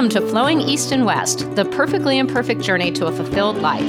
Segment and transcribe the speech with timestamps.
[0.00, 3.82] Welcome to Flowing East and West, the perfectly imperfect journey to a fulfilled life.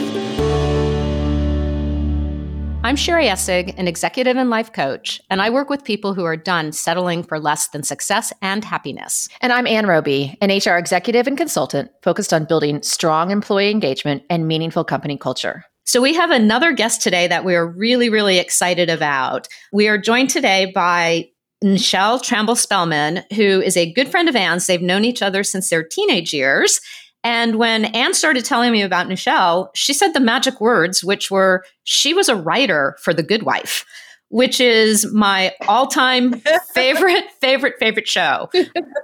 [2.84, 6.36] I'm Sherry Essig, an executive and life coach, and I work with people who are
[6.36, 9.30] done settling for less than success and happiness.
[9.40, 14.24] And I'm Ann Roby, an HR executive and consultant focused on building strong employee engagement
[14.30, 15.64] and meaningful company culture.
[15.86, 19.48] So, we have another guest today that we are really, really excited about.
[19.72, 21.30] We are joined today by
[21.64, 24.68] Nichelle Tramble Spellman, who is a good friend of Anne's.
[24.68, 26.80] They've known each other since their teenage years.
[27.24, 31.64] And when Anne started telling me about Nichelle, she said the magic words, which were
[31.84, 33.86] she was a writer for The Good Wife,
[34.30, 36.34] which is my all time
[36.74, 38.50] favorite, favorite, favorite show.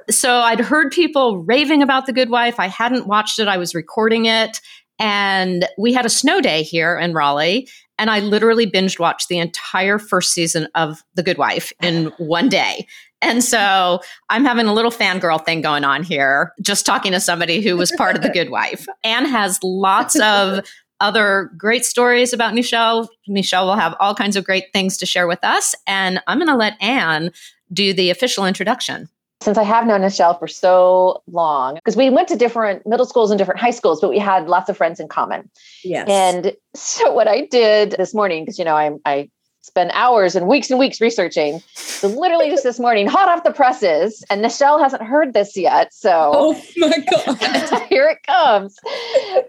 [0.10, 2.60] so I'd heard people raving about The Good Wife.
[2.60, 4.60] I hadn't watched it, I was recording it.
[5.00, 7.68] And we had a snow day here in Raleigh.
[8.00, 12.50] And I literally binge watched the entire first season of The Good Wife in one
[12.50, 12.88] day.
[13.22, 17.62] And so I'm having a little fangirl thing going on here, just talking to somebody
[17.62, 18.86] who was part of The Good Wife.
[19.04, 20.66] Ann has lots of
[21.00, 23.08] other great stories about Nichelle.
[23.30, 25.76] Nichelle will have all kinds of great things to share with us.
[25.86, 27.32] And I'm going to let Anne
[27.72, 29.10] do the official introduction
[29.42, 33.30] since I have known Nichelle for so long, because we went to different middle schools
[33.32, 35.50] and different high schools, but we had lots of friends in common.
[35.84, 36.08] Yes.
[36.10, 39.30] And so what I did this morning, because you know, I I
[39.62, 41.62] spend hours and weeks and weeks researching.
[41.74, 45.94] So literally just this morning, hot off the presses, and Nichelle hasn't heard this yet.
[45.94, 47.84] So Oh my God.
[47.90, 48.78] here it comes.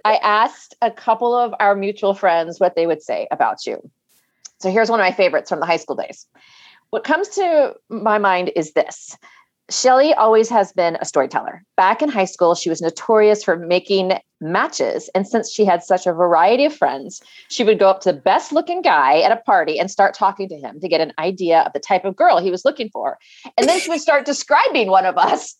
[0.04, 3.78] I asked a couple of our mutual friends what they would say about you.
[4.60, 6.26] So here's one of my favorites from the high school days.
[6.90, 9.16] What comes to my mind is this
[9.70, 11.62] Shelly always has been a storyteller.
[11.76, 15.10] Back in high school, she was notorious for making matches.
[15.14, 18.18] And since she had such a variety of friends, she would go up to the
[18.18, 21.60] best looking guy at a party and start talking to him to get an idea
[21.60, 23.18] of the type of girl he was looking for.
[23.58, 25.54] And then she would start describing one of us,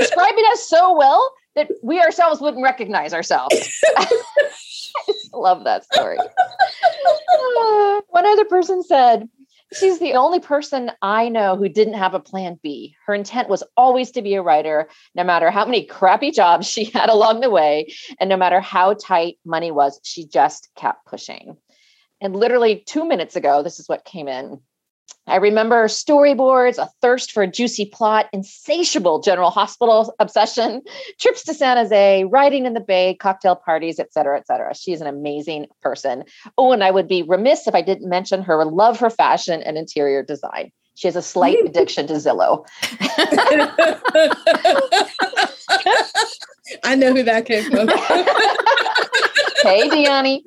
[0.00, 3.54] describing us so well that we ourselves wouldn't recognize ourselves.
[3.96, 6.18] I just love that story.
[6.18, 9.28] Uh, one other person said,
[9.72, 12.94] She's the only person I know who didn't have a plan B.
[13.06, 16.84] Her intent was always to be a writer, no matter how many crappy jobs she
[16.94, 21.56] had along the way, and no matter how tight money was, she just kept pushing.
[22.20, 24.60] And literally two minutes ago, this is what came in.
[25.28, 30.82] I remember storyboards, a thirst for a juicy plot, insatiable General Hospital obsession,
[31.18, 34.74] trips to San Jose, riding in the Bay, cocktail parties, et cetera, et cetera.
[34.74, 36.24] She's an amazing person.
[36.56, 39.76] Oh, and I would be remiss if I didn't mention her love for fashion and
[39.76, 40.70] interior design.
[40.94, 42.64] She has a slight addiction to Zillow.
[46.84, 47.88] I know who that came from.
[49.62, 50.42] hey, Deani.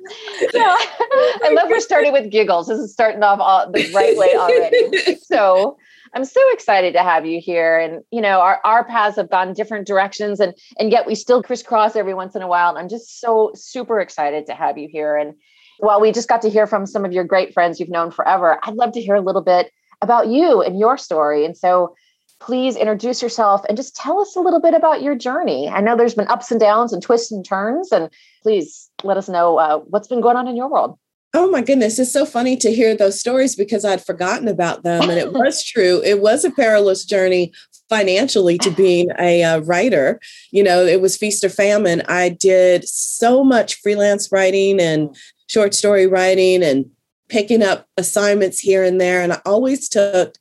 [0.54, 2.68] I love we're starting with giggles.
[2.68, 5.16] This is starting off all, the right way already.
[5.22, 5.78] So
[6.12, 7.78] I'm so excited to have you here.
[7.78, 11.42] And you know, our, our paths have gone different directions, and and yet we still
[11.42, 12.70] crisscross every once in a while.
[12.70, 15.16] And I'm just so super excited to have you here.
[15.16, 15.34] And
[15.78, 18.58] while we just got to hear from some of your great friends you've known forever,
[18.62, 21.44] I'd love to hear a little bit about you and your story.
[21.44, 21.94] And so
[22.40, 25.68] please introduce yourself and just tell us a little bit about your journey.
[25.68, 28.10] I know there's been ups and downs and twists and turns, and
[28.42, 30.98] please let us know uh, what's been going on in your world.
[31.32, 35.02] Oh my goodness, it's so funny to hear those stories because I'd forgotten about them.
[35.08, 36.02] And it was true.
[36.04, 37.52] It was a perilous journey
[37.88, 40.18] financially to being a uh, writer.
[40.50, 42.02] You know, it was feast or famine.
[42.08, 45.14] I did so much freelance writing and
[45.48, 46.90] short story writing and
[47.28, 49.22] picking up assignments here and there.
[49.22, 50.34] And I always took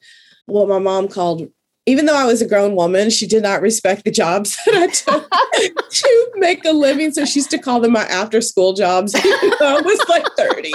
[0.48, 1.50] what my mom called
[1.90, 4.88] even though I was a grown woman, she did not respect the jobs that I
[4.88, 5.28] took
[5.90, 7.12] to make a living.
[7.12, 9.16] So she used to call them my after school jobs.
[9.16, 10.72] I was like 30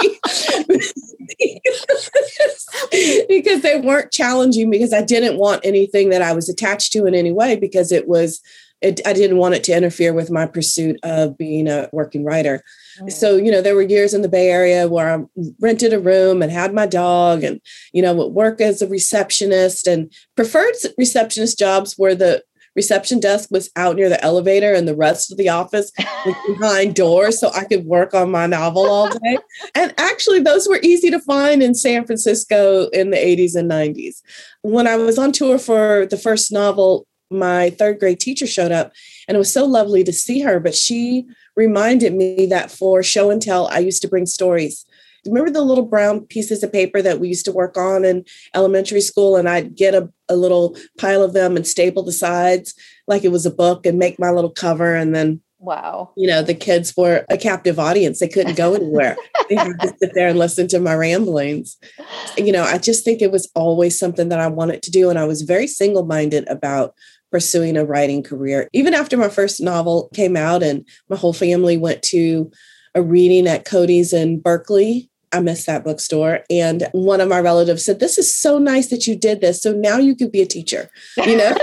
[3.29, 7.15] because they weren't challenging because I didn't want anything that I was attached to in
[7.15, 8.41] any way because it was,
[8.81, 12.61] it, I didn't want it to interfere with my pursuit of being a working writer.
[13.09, 15.23] So, you know, there were years in the Bay Area where I
[15.59, 17.59] rented a room and had my dog and,
[17.93, 22.43] you know, would work as a receptionist and preferred receptionist jobs where the
[22.75, 25.91] reception desk was out near the elevator and the rest of the office
[26.25, 29.37] was behind doors so I could work on my novel all day.
[29.75, 34.21] and actually, those were easy to find in San Francisco in the 80s and 90s.
[34.61, 38.91] When I was on tour for the first novel, my third grade teacher showed up
[39.27, 41.25] and it was so lovely to see her, but she
[41.55, 44.85] reminded me that for show and tell, I used to bring stories.
[45.25, 49.01] Remember the little brown pieces of paper that we used to work on in elementary
[49.01, 49.37] school?
[49.37, 52.75] And I'd get a, a little pile of them and staple the sides
[53.07, 54.93] like it was a book and make my little cover.
[54.93, 58.19] And then, wow, you know, the kids were a captive audience.
[58.19, 59.17] They couldn't go anywhere.
[59.49, 61.77] they had to sit there and listen to my ramblings.
[62.37, 65.09] You know, I just think it was always something that I wanted to do.
[65.09, 66.93] And I was very single minded about
[67.35, 68.69] pursuing a writing career.
[68.71, 72.49] Even after my first novel came out and my whole family went to
[72.93, 75.09] a reading at Cody's in Berkeley.
[75.33, 76.45] I missed that bookstore.
[76.49, 79.61] And one of my relatives said, This is so nice that you did this.
[79.61, 81.49] So now you could be a teacher, you know?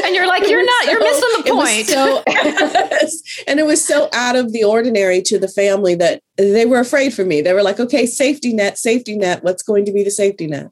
[0.04, 1.86] and you're like, You're not, so, you're missing the point.
[1.88, 2.22] So,
[3.46, 7.12] and it was so out of the ordinary to the family that they were afraid
[7.12, 7.42] for me.
[7.42, 9.44] They were like, Okay, safety net, safety net.
[9.44, 10.70] What's going to be the safety net?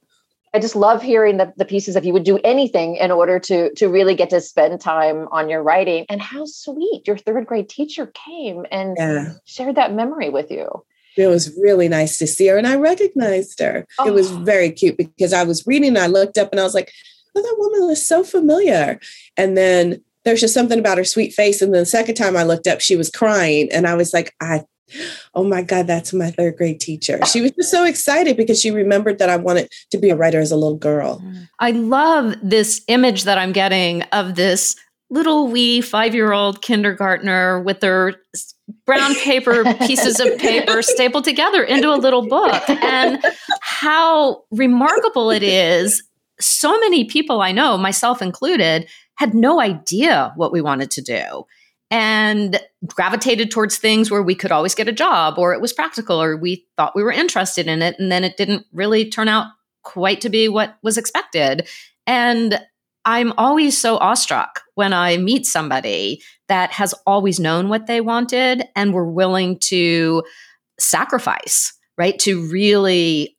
[0.52, 3.72] I just love hearing the, the pieces of you would do anything in order to
[3.74, 6.06] to really get to spend time on your writing.
[6.08, 9.34] And how sweet your third grade teacher came and yeah.
[9.44, 10.84] shared that memory with you.
[11.16, 13.86] It was really nice to see her, and I recognized her.
[13.98, 14.08] Oh.
[14.08, 14.38] It was oh.
[14.38, 16.92] very cute because I was reading, and I looked up, and I was like,
[17.34, 18.98] "Oh, that woman was so familiar."
[19.36, 21.62] And then there's just something about her sweet face.
[21.62, 24.34] And then the second time I looked up, she was crying, and I was like,
[24.40, 24.64] "I
[25.34, 27.18] oh my God, that's my third grade teacher.
[27.26, 30.40] She was just so excited because she remembered that I wanted to be a writer
[30.40, 31.22] as a little girl.
[31.58, 34.76] I love this image that I'm getting of this
[35.10, 38.14] little wee five year old kindergartner with their
[38.86, 42.68] brown paper pieces of paper stapled together into a little book.
[42.68, 43.22] And
[43.60, 46.02] how remarkable it is.
[46.38, 51.44] So many people I know, myself included, had no idea what we wanted to do
[51.90, 56.22] and gravitated towards things where we could always get a job or it was practical
[56.22, 59.46] or we thought we were interested in it and then it didn't really turn out
[59.82, 61.68] quite to be what was expected.
[62.06, 62.60] And
[63.06, 68.62] i'm always so awestruck when i meet somebody that has always known what they wanted
[68.76, 70.22] and were willing to
[70.78, 72.18] sacrifice right?
[72.20, 73.36] To really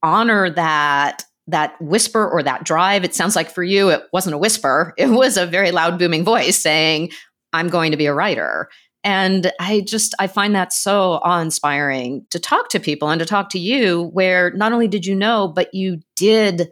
[0.00, 3.02] honor that that whisper or that drive.
[3.02, 4.94] It sounds like for you it wasn't a whisper.
[4.96, 7.10] It was a very loud booming voice saying
[7.52, 8.68] I'm going to be a writer.
[9.02, 13.24] And I just, I find that so awe inspiring to talk to people and to
[13.24, 16.70] talk to you, where not only did you know, but you did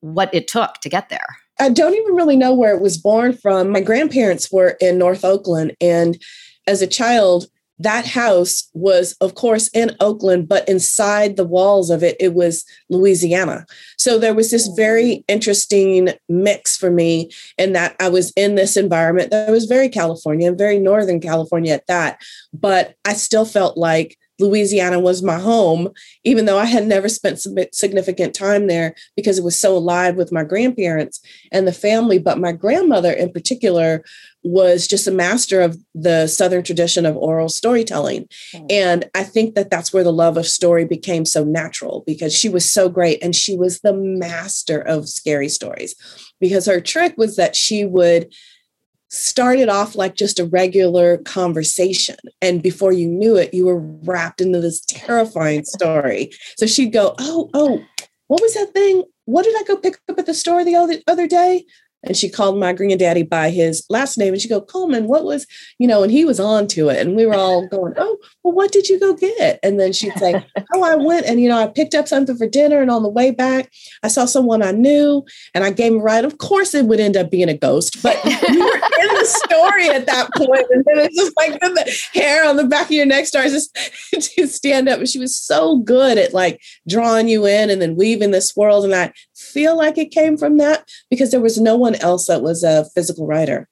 [0.00, 1.26] what it took to get there.
[1.58, 3.70] I don't even really know where it was born from.
[3.70, 5.74] My grandparents were in North Oakland.
[5.80, 6.22] And
[6.66, 7.46] as a child,
[7.78, 12.64] that house was, of course, in Oakland, but inside the walls of it, it was
[12.88, 13.66] Louisiana.
[13.98, 14.76] So there was this mm.
[14.76, 19.88] very interesting mix for me in that I was in this environment that was very
[19.88, 22.20] California, very Northern California at that.
[22.54, 25.88] But I still felt like Louisiana was my home,
[26.24, 27.40] even though I had never spent
[27.72, 31.20] significant time there because it was so alive with my grandparents
[31.52, 32.18] and the family.
[32.18, 34.04] But my grandmother, in particular,
[34.42, 38.28] was just a master of the Southern tradition of oral storytelling.
[38.54, 38.66] Mm.
[38.70, 42.48] And I think that that's where the love of story became so natural because she
[42.48, 45.96] was so great and she was the master of scary stories.
[46.38, 48.32] Because her trick was that she would
[49.16, 52.16] started off like just a regular conversation.
[52.42, 56.30] And before you knew it, you were wrapped into this terrifying story.
[56.56, 57.84] So she'd go, Oh, oh,
[58.28, 59.04] what was that thing?
[59.24, 61.64] What did I go pick up at the store the other, other day?
[62.06, 65.46] And she called my granddaddy by his last name and she go coleman what was
[65.78, 66.98] you know and he was on to it.
[66.98, 69.58] And we were all going oh well what did you go get?
[69.62, 70.44] And then she'd say
[70.74, 73.08] oh i went and you know i picked up something for dinner and on the
[73.08, 73.70] way back
[74.02, 75.24] i saw someone i knew
[75.54, 76.24] and i gave him a ride.
[76.24, 79.88] Of course it would end up being a ghost but we were in the story
[79.88, 80.66] at that point.
[80.70, 83.74] And then it's just like the hair on the back of your neck starts just
[84.36, 84.98] to stand up.
[84.98, 88.84] And she was so good at like drawing you in and then weaving this world
[88.84, 89.12] and i
[89.56, 92.84] feel like it came from that because there was no one else that was a
[92.94, 93.66] physical writer.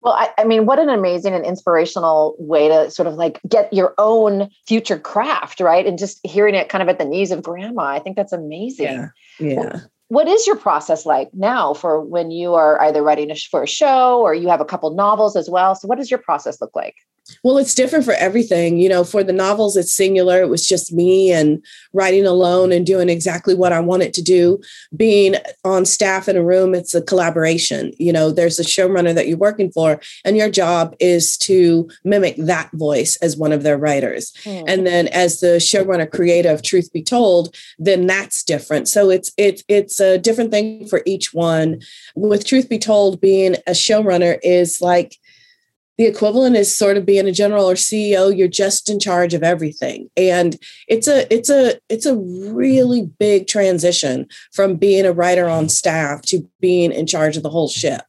[0.00, 3.70] Well, I, I, mean, what an amazing and inspirational way to sort of like get
[3.70, 5.84] your own future craft, right?
[5.84, 7.82] And just hearing it kind of at the knees of grandma.
[7.82, 8.86] I think that's amazing.
[8.86, 9.08] Yeah.
[9.38, 9.80] Yeah.
[10.08, 13.68] what is your process like now for when you are either writing a, for a
[13.68, 15.74] show or you have a couple novels as well?
[15.74, 16.94] So, what does your process look like?
[17.42, 18.78] Well, it's different for everything.
[18.78, 20.40] You know, for the novels, it's singular.
[20.40, 24.60] It was just me and writing alone and doing exactly what I wanted to do.
[24.96, 27.92] Being on staff in a room, it's a collaboration.
[27.98, 32.36] You know, there's a showrunner that you're working for, and your job is to mimic
[32.36, 34.32] that voice as one of their writers.
[34.44, 34.64] Mm.
[34.66, 38.88] And then as the showrunner creative, truth be told, then that's different.
[38.88, 41.80] So it's it's it's a different thing for each one.
[42.14, 45.18] With truth be told, being a showrunner is like
[45.98, 48.36] the equivalent is sort of being a general or CEO.
[48.36, 50.10] You're just in charge of everything.
[50.16, 50.56] And
[50.88, 56.22] it's a it's a it's a really big transition from being a writer on staff
[56.22, 58.02] to being in charge of the whole ship.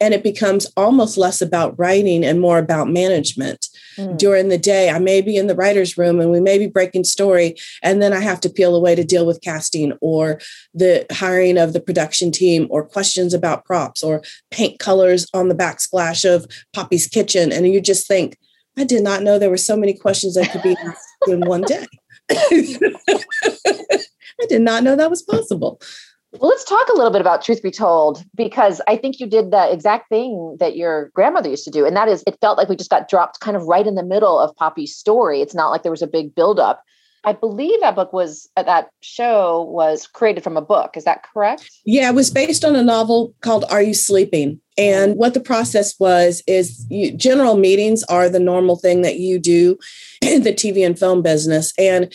[0.00, 4.16] And it becomes almost less about writing and more about management mm.
[4.18, 4.90] during the day.
[4.90, 8.12] I may be in the writer's room and we may be breaking story, and then
[8.12, 10.40] I have to peel away to deal with casting or
[10.74, 15.54] the hiring of the production team or questions about props or paint colors on the
[15.54, 17.52] backsplash of Poppy's kitchen.
[17.52, 18.36] And you just think,
[18.78, 21.62] I did not know there were so many questions that could be asked in one
[21.62, 21.86] day.
[22.30, 25.80] I did not know that was possible.
[26.40, 29.50] Well, let's talk a little bit about Truth Be Told, because I think you did
[29.50, 31.86] the exact thing that your grandmother used to do.
[31.86, 34.02] And that is, it felt like we just got dropped kind of right in the
[34.02, 35.40] middle of Poppy's story.
[35.40, 36.82] It's not like there was a big buildup.
[37.24, 40.96] I believe that book was, uh, that show was created from a book.
[40.96, 41.70] Is that correct?
[41.84, 44.60] Yeah, it was based on a novel called Are You Sleeping?
[44.78, 49.38] And what the process was is you, general meetings are the normal thing that you
[49.38, 49.78] do
[50.20, 51.72] in the TV and film business.
[51.78, 52.12] And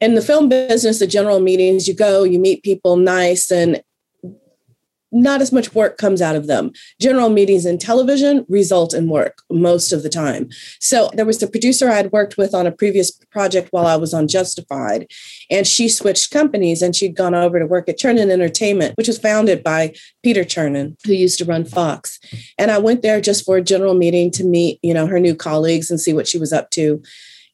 [0.00, 3.82] in the film business, the general meetings, you go, you meet people nice, and
[5.12, 6.72] not as much work comes out of them.
[7.00, 10.48] General meetings in television result in work most of the time.
[10.80, 14.12] So there was the producer I'd worked with on a previous project while I was
[14.12, 15.10] on Justified,
[15.50, 19.18] and she switched companies and she'd gone over to work at Chernin Entertainment, which was
[19.18, 22.18] founded by Peter Chernin, who used to run Fox.
[22.58, 25.34] And I went there just for a general meeting to meet, you know, her new
[25.34, 27.02] colleagues and see what she was up to.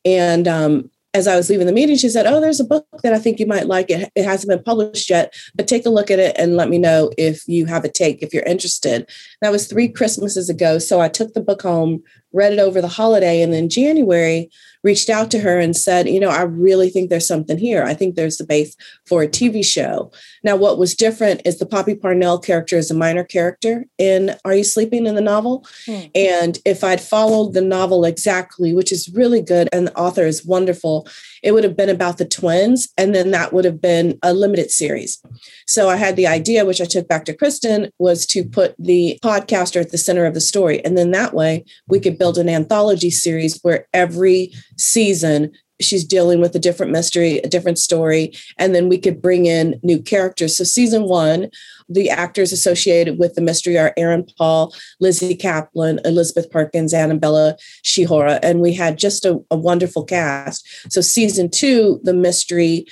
[0.05, 3.13] And um, as I was leaving the meeting, she said, Oh, there's a book that
[3.13, 3.91] I think you might like.
[3.91, 6.79] It, it hasn't been published yet, but take a look at it and let me
[6.79, 9.09] know if you have a take, if you're interested.
[9.43, 10.79] That was three Christmases ago.
[10.79, 14.51] So I took the book home, read it over the holiday, and then January
[14.85, 17.85] reached out to her and said, You know, I really think there's something here.
[17.85, 20.11] I think there's the base for a TV show.
[20.43, 24.55] Now, what was different is the Poppy Parnell character is a minor character in Are
[24.55, 25.67] You Sleeping in the novel?
[25.87, 26.01] Hmm.
[26.15, 30.45] And if I'd followed the novel exactly, which is really good, and the author is
[30.45, 31.09] wonderful,
[31.43, 32.89] it would have been about the twins.
[32.97, 35.23] And then that would have been a limited series.
[35.67, 39.19] So I had the idea, which I took back to Kristen, was to put the
[39.23, 40.85] podcaster at the center of the story.
[40.85, 45.51] And then that way we could build an anthology series where every season
[45.81, 49.81] she's dealing with a different mystery, a different story, and then we could bring in
[49.83, 50.57] new characters.
[50.57, 51.51] So, season one,
[51.89, 58.39] the actors associated with the mystery are Aaron Paul, Lizzy Caplan, Elizabeth Perkins, Annabella Sciorra,
[58.41, 60.65] and we had just a, a wonderful cast.
[60.93, 62.87] So, season two, the mystery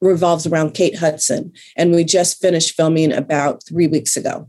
[0.00, 4.46] revolves around Kate Hudson, and we just finished filming about three weeks ago.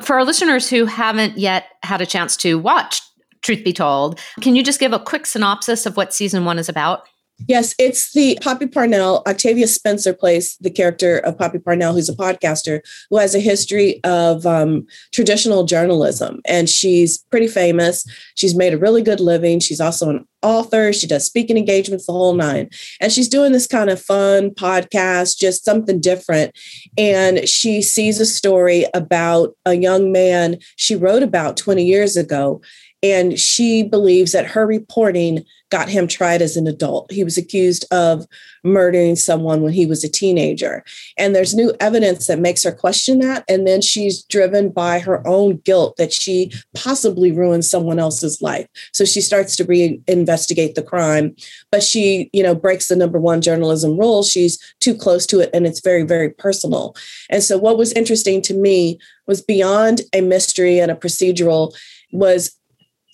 [0.00, 3.02] For our listeners who haven't yet had a chance to watch
[3.44, 6.68] Truth Be Told, can you just give a quick synopsis of what season one is
[6.68, 7.06] about?
[7.48, 9.22] Yes, it's the Poppy Parnell.
[9.26, 14.00] Octavia Spencer plays the character of Poppy Parnell, who's a podcaster who has a history
[14.04, 16.40] of um, traditional journalism.
[16.46, 18.06] And she's pretty famous.
[18.36, 19.58] She's made a really good living.
[19.58, 20.92] She's also an author.
[20.92, 22.70] She does speaking engagements, the whole nine.
[23.00, 26.56] And she's doing this kind of fun podcast, just something different.
[26.96, 32.62] And she sees a story about a young man she wrote about 20 years ago
[33.04, 37.12] and she believes that her reporting got him tried as an adult.
[37.12, 38.26] He was accused of
[38.62, 40.82] murdering someone when he was a teenager.
[41.18, 43.44] And there's new evidence that makes her question that.
[43.46, 48.66] And then she's driven by her own guilt that she possibly ruined someone else's life.
[48.94, 51.36] So she starts to re-investigate the crime.
[51.70, 54.22] But she, you know, breaks the number one journalism rule.
[54.22, 56.96] She's too close to it and it's very, very personal.
[57.28, 61.74] And so what was interesting to me was beyond a mystery and a procedural
[62.12, 62.56] was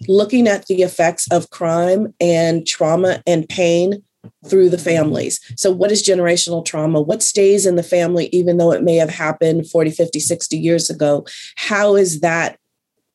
[0.09, 4.02] looking at the effects of crime and trauma and pain
[4.47, 5.40] through the families.
[5.57, 7.00] So, what is generational trauma?
[7.00, 10.90] What stays in the family, even though it may have happened 40, 50, 60 years
[10.90, 11.26] ago?
[11.57, 12.59] How is that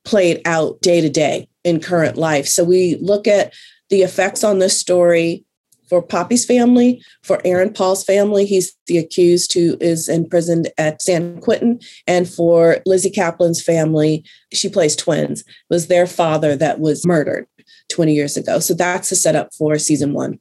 [0.04, 2.48] played out day to day in current life?
[2.48, 3.54] So, we look at
[3.89, 5.46] the effects on this story
[5.88, 11.39] for Poppy's family, for Aaron Paul's family, he's the accused who is imprisoned at San
[11.42, 14.24] Quentin, and for Lizzy Caplan's family,
[14.54, 17.48] she plays twins, was their father that was murdered
[17.89, 18.60] 20 years ago.
[18.60, 20.39] So that's the setup for season one.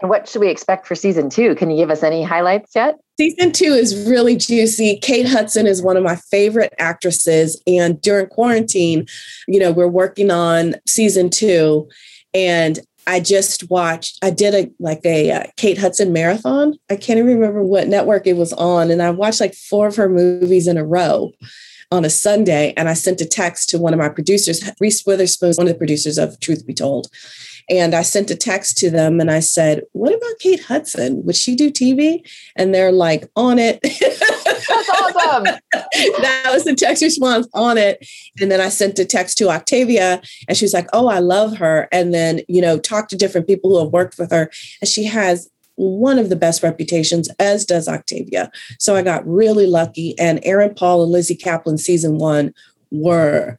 [0.00, 1.54] And what should we expect for season two?
[1.54, 2.96] Can you give us any highlights yet?
[3.20, 4.98] Season two is really juicy.
[5.02, 7.60] Kate Hudson is one of my favorite actresses.
[7.66, 9.06] And during quarantine,
[9.46, 11.90] you know, we're working on season two.
[12.32, 16.74] And I just watched, I did a like a uh, Kate Hudson marathon.
[16.90, 18.90] I can't even remember what network it was on.
[18.90, 21.32] And I watched like four of her movies in a row
[21.90, 22.72] on a Sunday.
[22.76, 25.78] And I sent a text to one of my producers, Reese Witherspoon, one of the
[25.78, 27.08] producers of Truth Be Told.
[27.68, 31.24] And I sent a text to them and I said, What about Kate Hudson?
[31.24, 32.26] Would she do TV?
[32.56, 33.80] And they're like, On it.
[34.68, 35.44] That's awesome.
[35.72, 38.06] that was the text response on it.
[38.40, 41.56] And then I sent a text to Octavia and she was like, Oh, I love
[41.58, 41.88] her.
[41.92, 44.50] And then, you know, talk to different people who have worked with her.
[44.80, 48.50] And she has one of the best reputations, as does Octavia.
[48.78, 50.18] So I got really lucky.
[50.18, 52.54] And Aaron Paul and Lizzy Caplan season one
[52.90, 53.58] were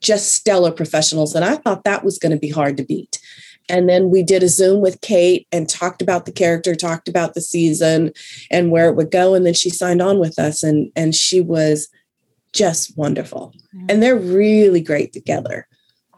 [0.00, 1.34] just stellar professionals.
[1.34, 3.18] And I thought that was going to be hard to beat.
[3.70, 7.34] And then we did a Zoom with Kate and talked about the character, talked about
[7.34, 8.12] the season
[8.50, 9.34] and where it would go.
[9.34, 11.88] And then she signed on with us and, and she was
[12.52, 13.54] just wonderful.
[13.74, 13.86] Mm-hmm.
[13.88, 15.66] And they're really great together.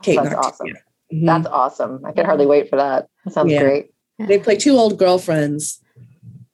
[0.02, 0.66] Kate That's awesome.
[0.68, 1.26] Mm-hmm.
[1.26, 2.00] That's awesome.
[2.04, 3.08] I can hardly wait for that.
[3.24, 3.62] That sounds yeah.
[3.62, 3.90] great.
[4.18, 5.82] They play two old girlfriends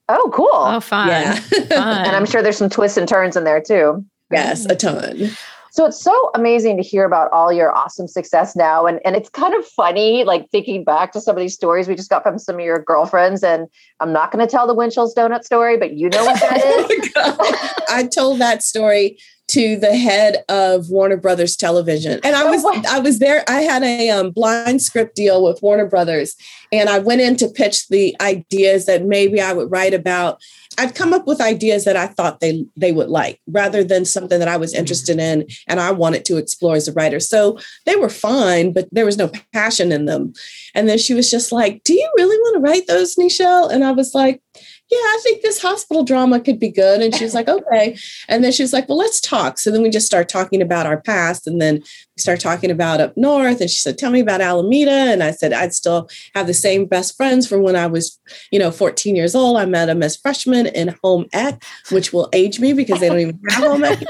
[0.08, 0.48] Oh, cool.
[0.52, 1.08] Oh, fun.
[1.08, 1.34] Yeah.
[1.34, 2.06] fun.
[2.06, 4.04] and I'm sure there's some twists and turns in there too.
[4.30, 5.30] yes, a ton.
[5.78, 8.84] So it's so amazing to hear about all your awesome success now.
[8.84, 11.94] And, and it's kind of funny, like thinking back to some of these stories we
[11.94, 13.44] just got from some of your girlfriends.
[13.44, 13.68] And
[14.00, 16.86] I'm not going to tell the Winchell's donut story, but you know what that oh
[16.90, 17.12] is.
[17.14, 17.70] Oh.
[17.90, 22.20] I told that story to the head of Warner Brothers Television.
[22.22, 22.82] And I was way.
[22.88, 23.44] I was there.
[23.48, 26.36] I had a um, blind script deal with Warner Brothers,
[26.70, 30.40] and I went in to pitch the ideas that maybe I would write about.
[30.76, 34.38] I'd come up with ideas that I thought they they would like, rather than something
[34.38, 37.18] that I was interested in and I wanted to explore as a writer.
[37.18, 40.34] So they were fine, but there was no passion in them.
[40.74, 43.82] And then she was just like, "Do you really want to write those, Nichelle?" And
[43.82, 44.42] I was like,
[44.90, 47.02] yeah, I think this hospital drama could be good.
[47.02, 47.98] And she was like, okay.
[48.26, 49.58] And then she was like, well, let's talk.
[49.58, 51.46] So then we just start talking about our past.
[51.46, 53.60] And then we start talking about up north.
[53.60, 54.90] And she said, tell me about Alameda.
[54.90, 58.18] And I said, I'd still have the same best friends from when I was,
[58.50, 59.58] you know, 14 years old.
[59.58, 63.20] I met them as freshmen in home ec, which will age me because they don't
[63.20, 64.02] even have home ec.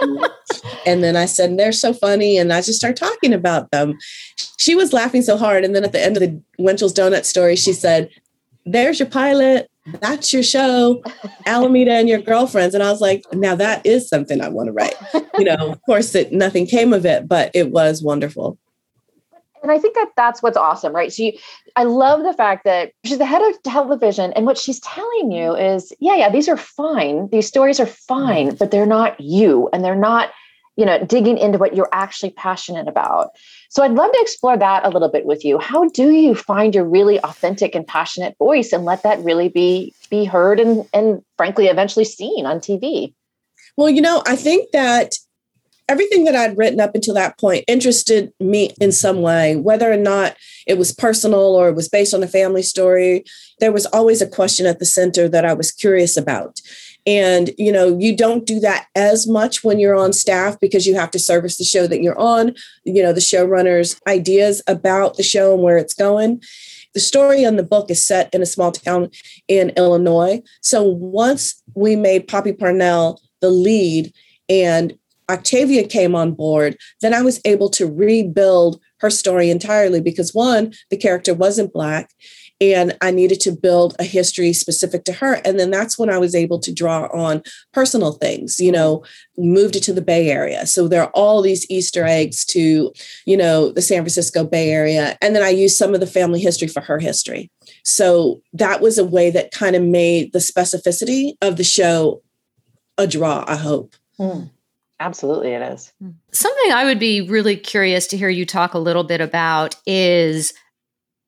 [0.86, 2.38] And then I said, they're so funny.
[2.38, 3.98] And I just start talking about them.
[4.58, 5.64] She was laughing so hard.
[5.64, 8.10] And then at the end of the Winchell's Donut story, she said,
[8.64, 9.68] there's your pilot.
[10.00, 11.02] That's your show,
[11.46, 12.74] Alameda and your girlfriends.
[12.74, 14.94] And I was like, now that is something I want to write.
[15.38, 18.58] You know, of course, that nothing came of it, but it was wonderful.
[19.62, 21.12] And I think that that's what's awesome, right?
[21.12, 21.30] So
[21.74, 25.54] I love the fact that she's the head of television, and what she's telling you
[25.56, 27.28] is, yeah, yeah, these are fine.
[27.30, 30.30] These stories are fine, but they're not you, and they're not,
[30.78, 33.32] you know, digging into what you're actually passionate about.
[33.68, 35.58] So I'd love to explore that a little bit with you.
[35.58, 39.92] How do you find your really authentic and passionate voice, and let that really be
[40.08, 43.12] be heard and and frankly, eventually seen on TV?
[43.76, 45.16] Well, you know, I think that
[45.88, 49.96] everything that I'd written up until that point interested me in some way, whether or
[49.96, 53.24] not it was personal or it was based on a family story.
[53.58, 56.60] There was always a question at the center that I was curious about.
[57.08, 60.94] And, you know, you don't do that as much when you're on staff because you
[60.94, 65.22] have to service the show that you're on, you know, the showrunner's ideas about the
[65.22, 66.42] show and where it's going.
[66.92, 69.08] The story in the book is set in a small town
[69.48, 70.42] in Illinois.
[70.60, 74.12] So once we made Poppy Parnell the lead
[74.50, 74.92] and
[75.30, 80.74] Octavia came on board, then I was able to rebuild her story entirely because one,
[80.90, 82.10] the character wasn't Black,
[82.60, 85.34] and I needed to build a history specific to her.
[85.44, 87.42] And then that's when I was able to draw on
[87.72, 89.04] personal things, you know,
[89.36, 90.66] moved it to the Bay Area.
[90.66, 92.92] So there are all these Easter eggs to,
[93.26, 95.16] you know, the San Francisco Bay Area.
[95.22, 97.50] And then I used some of the family history for her history.
[97.84, 102.22] So that was a way that kind of made the specificity of the show
[102.96, 103.94] a draw, I hope.
[104.16, 104.44] Hmm.
[105.00, 105.92] Absolutely, it is.
[106.32, 110.52] Something I would be really curious to hear you talk a little bit about is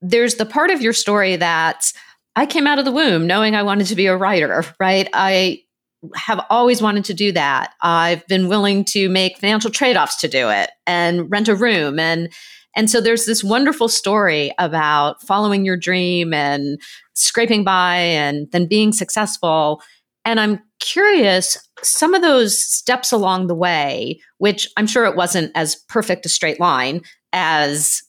[0.01, 1.91] there's the part of your story that
[2.35, 5.07] I came out of the womb knowing I wanted to be a writer, right?
[5.13, 5.61] I
[6.15, 7.73] have always wanted to do that.
[7.81, 12.29] I've been willing to make financial trade-offs to do it and rent a room and
[12.75, 16.79] and so there's this wonderful story about following your dream and
[17.15, 19.81] scraping by and then being successful.
[20.23, 25.51] And I'm curious, some of those steps along the way, which I'm sure it wasn't
[25.53, 27.01] as perfect a straight line
[27.33, 28.01] as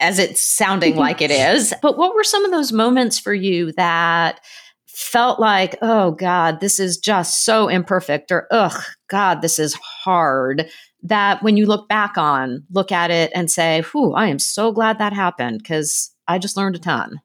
[0.00, 1.00] as it's sounding mm-hmm.
[1.00, 4.40] like it is, but what were some of those moments for you that
[4.86, 10.68] felt like, oh God, this is just so imperfect, or ugh, God, this is hard.
[11.02, 14.72] That when you look back on, look at it and say, whew, I am so
[14.72, 17.20] glad that happened because I just learned a ton.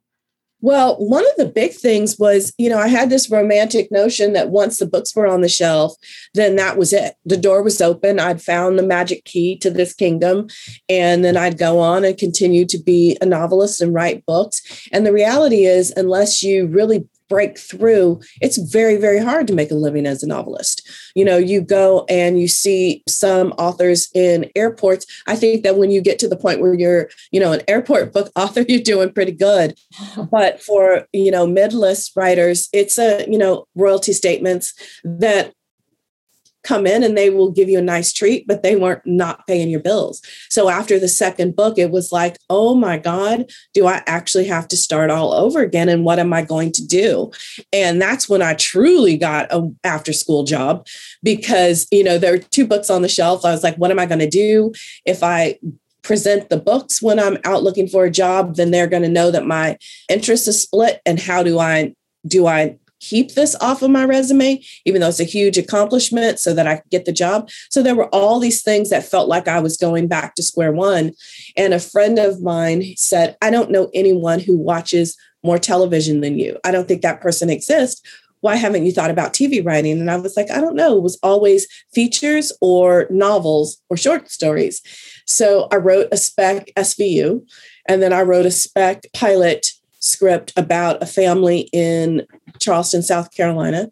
[0.61, 4.49] Well, one of the big things was, you know, I had this romantic notion that
[4.49, 5.95] once the books were on the shelf,
[6.33, 7.15] then that was it.
[7.25, 8.19] The door was open.
[8.19, 10.47] I'd found the magic key to this kingdom.
[10.87, 14.87] And then I'd go on and continue to be a novelist and write books.
[14.91, 19.71] And the reality is, unless you really break through, it's very, very hard to make
[19.71, 20.85] a living as a novelist.
[21.15, 25.05] You know, you go and you see some authors in airports.
[25.27, 28.11] I think that when you get to the point where you're, you know, an airport
[28.11, 29.79] book author, you're doing pretty good.
[30.29, 35.53] But for, you know, mid-list writers, it's a, you know, royalty statements that
[36.63, 39.69] come in and they will give you a nice treat, but they weren't not paying
[39.69, 40.21] your bills.
[40.49, 44.67] So after the second book, it was like, oh my God, do I actually have
[44.69, 45.89] to start all over again?
[45.89, 47.31] And what am I going to do?
[47.73, 50.85] And that's when I truly got a after school job
[51.23, 53.45] because, you know, there were two books on the shelf.
[53.45, 54.73] I was like, what am I going to do
[55.05, 55.59] if I
[56.03, 59.31] present the books when I'm out looking for a job, then they're going to know
[59.31, 59.77] that my
[60.09, 60.99] interest is split.
[61.05, 61.93] And how do I
[62.25, 66.53] do I keep this off of my resume, even though it's a huge accomplishment, so
[66.53, 67.49] that I could get the job.
[67.69, 70.71] So there were all these things that felt like I was going back to square
[70.71, 71.11] one.
[71.57, 76.37] And a friend of mine said, I don't know anyone who watches more television than
[76.37, 76.57] you.
[76.63, 78.01] I don't think that person exists.
[78.41, 79.99] why haven't you thought about TV writing?
[79.99, 80.97] And I was like, I don't know.
[80.97, 84.81] It was always features or novels or short stories.
[85.25, 87.47] So I wrote a spec SVU,
[87.87, 89.67] and then I wrote a spec pilot
[89.99, 92.25] script about a family in
[92.61, 93.89] Charleston, South Carolina.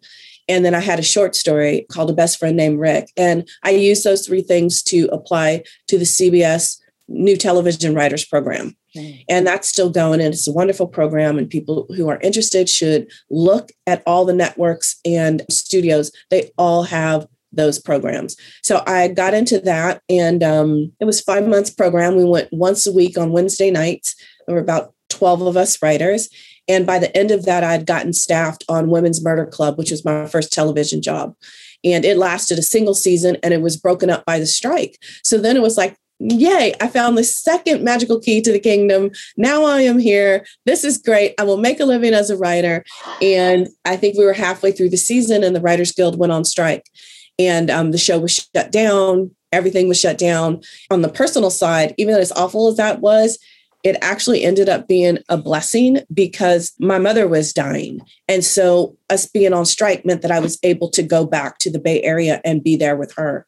[0.48, 3.10] And then I had a short story called A Best Friend Named Rick.
[3.16, 8.76] And I used those three things to apply to the CBS New Television Writers Program.
[8.96, 9.24] Mm.
[9.28, 10.20] And that's still going.
[10.20, 11.38] And it's a wonderful program.
[11.38, 16.10] And people who are interested should look at all the networks and studios.
[16.30, 18.36] They all have those programs.
[18.62, 20.02] So I got into that.
[20.08, 22.16] And um, it was five months program.
[22.16, 24.14] We went once a week on Wednesday nights.
[24.46, 26.28] There were about 12 of us writers.
[26.70, 30.04] And by the end of that, I'd gotten staffed on Women's Murder Club, which was
[30.04, 31.34] my first television job.
[31.82, 34.96] And it lasted a single season and it was broken up by the strike.
[35.24, 39.10] So then it was like, yay, I found the second magical key to the kingdom.
[39.36, 40.46] Now I am here.
[40.64, 41.34] This is great.
[41.40, 42.84] I will make a living as a writer.
[43.20, 46.44] And I think we were halfway through the season and the Writers Guild went on
[46.44, 46.88] strike.
[47.36, 49.32] And um, the show was shut down.
[49.50, 50.60] Everything was shut down.
[50.88, 53.40] On the personal side, even though as awful as that was,
[53.82, 58.00] it actually ended up being a blessing because my mother was dying.
[58.28, 61.70] And so us being on strike meant that I was able to go back to
[61.70, 63.46] the Bay Area and be there with her.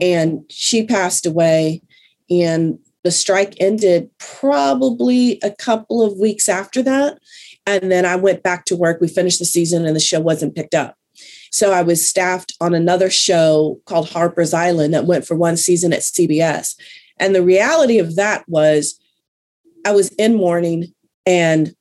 [0.00, 1.82] And she passed away
[2.30, 7.18] and the strike ended probably a couple of weeks after that.
[7.66, 9.00] And then I went back to work.
[9.00, 10.96] We finished the season and the show wasn't picked up.
[11.50, 15.92] So I was staffed on another show called Harper's Island that went for one season
[15.92, 16.76] at CBS.
[17.18, 18.98] And the reality of that was
[19.84, 20.92] I was in mourning
[21.26, 21.74] and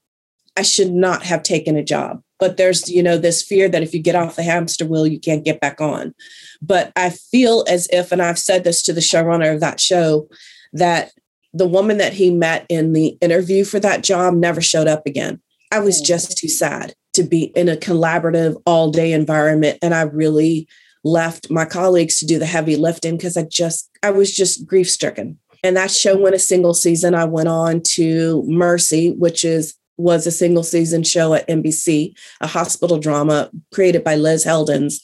[0.57, 2.21] I should not have taken a job.
[2.39, 5.19] But there's, you know, this fear that if you get off the hamster wheel, you
[5.19, 6.15] can't get back on.
[6.59, 10.27] But I feel as if, and I've said this to the showrunner of that show,
[10.73, 11.11] that
[11.53, 15.39] the woman that he met in the interview for that job never showed up again.
[15.71, 19.77] I was just too sad to be in a collaborative all day environment.
[19.81, 20.67] And I really
[21.03, 24.89] left my colleagues to do the heavy lifting because I just, I was just grief
[24.89, 25.37] stricken.
[25.63, 27.13] And that show went a single season.
[27.13, 32.47] I went on to Mercy, which is was a single season show at NBC, a
[32.47, 34.95] hospital drama created by Liz Heldens,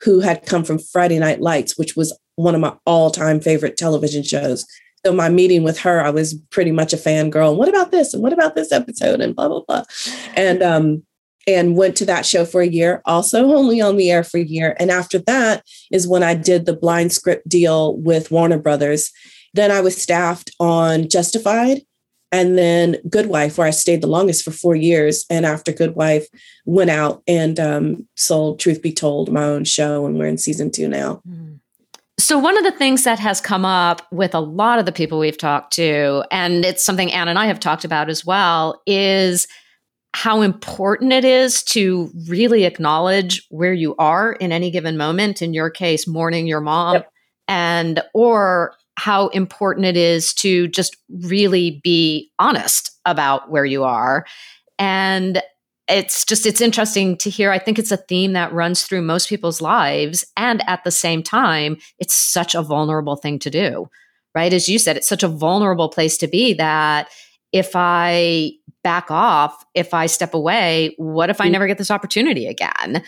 [0.00, 4.22] who had come from Friday Night Lights, which was one of my all-time favorite television
[4.22, 4.64] shows.
[5.04, 7.56] So my meeting with her, I was pretty much a fangirl.
[7.56, 8.14] What about this?
[8.14, 9.20] And what about this episode?
[9.20, 9.84] And blah blah blah.
[10.34, 11.02] And um,
[11.46, 14.44] and went to that show for a year, also only on the air for a
[14.44, 14.74] year.
[14.80, 19.12] And after that is when I did the blind script deal with Warner Brothers.
[19.56, 21.80] Then I was staffed on Justified
[22.30, 25.24] and then Good Wife, where I stayed the longest for four years.
[25.30, 26.26] And after Good Wife,
[26.66, 30.70] went out and um, sold Truth Be Told, my own show, and we're in season
[30.70, 31.22] two now.
[31.26, 31.54] Hmm.
[32.18, 35.18] So, one of the things that has come up with a lot of the people
[35.18, 39.46] we've talked to, and it's something Anne and I have talked about as well, is
[40.14, 45.40] how important it is to really acknowledge where you are in any given moment.
[45.40, 47.12] In your case, mourning your mom, yep.
[47.48, 54.26] and or how important it is to just really be honest about where you are.
[54.78, 55.42] And
[55.88, 59.28] it's just it's interesting to hear i think it's a theme that runs through most
[59.28, 63.88] people's lives and at the same time it's such a vulnerable thing to do
[64.34, 67.08] right as you said it's such a vulnerable place to be that
[67.52, 68.50] if i
[68.82, 71.52] back off if i step away what if i mm.
[71.52, 73.02] never get this opportunity again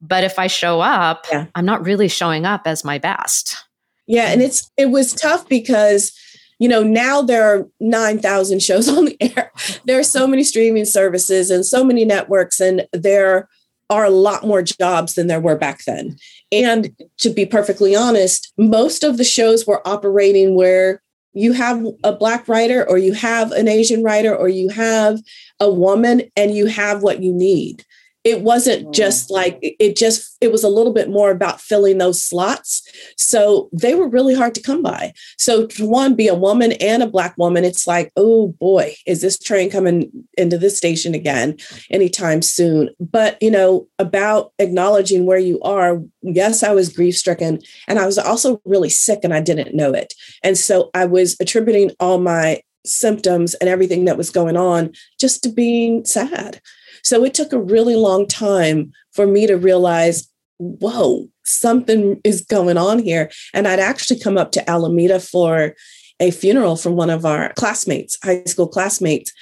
[0.00, 1.46] but if i show up yeah.
[1.56, 3.56] i'm not really showing up as my best
[4.06, 6.12] yeah, and it's it was tough because
[6.58, 9.52] you know now there are 9000 shows on the air.
[9.84, 13.48] There are so many streaming services and so many networks and there
[13.88, 16.16] are a lot more jobs than there were back then.
[16.52, 22.12] And to be perfectly honest most of the shows were operating where you have a
[22.12, 25.20] black writer or you have an asian writer or you have
[25.60, 27.84] a woman and you have what you need
[28.24, 28.92] it wasn't mm.
[28.92, 32.82] just like it just it was a little bit more about filling those slots.
[33.16, 35.12] So they were really hard to come by.
[35.38, 39.22] So to one be a woman and a black woman it's like oh boy is
[39.22, 41.56] this train coming into this station again
[41.90, 42.90] anytime soon?
[43.00, 48.06] But you know about acknowledging where you are yes i was grief stricken and i
[48.06, 50.12] was also really sick and i didn't know it.
[50.42, 55.42] And so i was attributing all my symptoms and everything that was going on just
[55.42, 56.60] to being sad
[57.02, 62.76] so it took a really long time for me to realize, whoa, something is going
[62.76, 63.30] on here.
[63.54, 65.74] And I'd actually come up to Alameda for
[66.20, 69.32] a funeral from one of our classmates, high school classmates.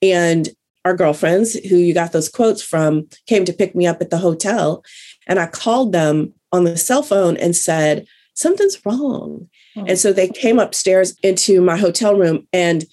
[0.00, 0.48] And
[0.84, 4.18] our girlfriends, who you got those quotes from, came to pick me up at the
[4.18, 4.84] hotel.
[5.26, 9.48] And I called them on the cell phone and said, Something's wrong.
[9.76, 9.84] Oh.
[9.88, 12.84] And so they came upstairs into my hotel room and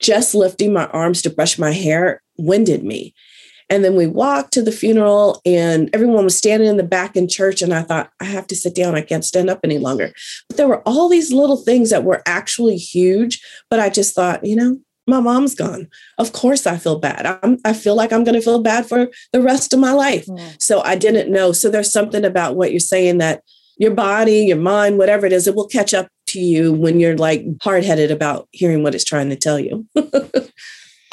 [0.00, 3.12] just lifting my arms to brush my hair winded me.
[3.70, 7.28] And then we walked to the funeral, and everyone was standing in the back in
[7.28, 7.62] church.
[7.62, 8.94] And I thought, I have to sit down.
[8.94, 10.12] I can't stand up any longer.
[10.48, 13.40] But there were all these little things that were actually huge.
[13.70, 15.88] But I just thought, you know, my mom's gone.
[16.18, 17.38] Of course, I feel bad.
[17.42, 20.26] I'm, I feel like I'm going to feel bad for the rest of my life.
[20.26, 20.62] Mm.
[20.62, 21.52] So I didn't know.
[21.52, 23.42] So there's something about what you're saying that
[23.76, 27.16] your body, your mind, whatever it is, it will catch up to you when you're
[27.16, 29.86] like hard headed about hearing what it's trying to tell you.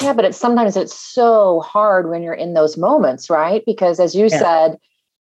[0.02, 3.62] yeah, but it's sometimes it's so hard when you're in those moments, right?
[3.64, 4.38] Because as you yeah.
[4.38, 4.78] said,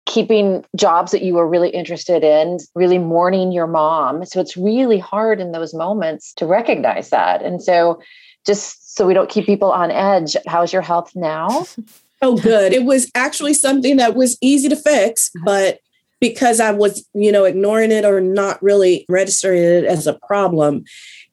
[0.07, 4.25] keeping jobs that you were really interested in, really mourning your mom.
[4.25, 7.43] So it's really hard in those moments to recognize that.
[7.43, 8.01] And so
[8.47, 11.67] just so we don't keep people on edge, how's your health now?
[12.23, 12.73] oh, good.
[12.73, 15.45] It was actually something that was easy to fix, uh-huh.
[15.45, 15.79] but
[16.25, 20.83] because I was, you know, ignoring it or not really registering it as a problem,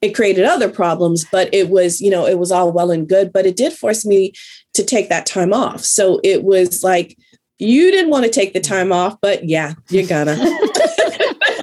[0.02, 3.32] it created other problems, but it was, you know, it was all well and good,
[3.32, 4.34] but it did force me
[4.74, 5.80] to take that time off.
[5.80, 7.16] So it was like,
[7.58, 10.36] you didn't want to take the time off, but yeah, you're gonna.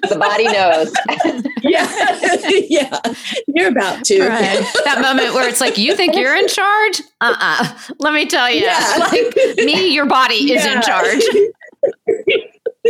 [0.10, 0.92] the body knows.
[1.62, 1.88] yeah,
[2.68, 3.00] yeah,
[3.48, 4.28] you're about to.
[4.28, 4.66] Right.
[4.86, 7.02] That moment where it's like, you think you're in charge?
[7.22, 7.58] Uh uh-uh.
[7.62, 8.96] uh Let me tell you, yeah.
[9.00, 10.78] like me, your body is yeah.
[10.78, 11.24] in charge.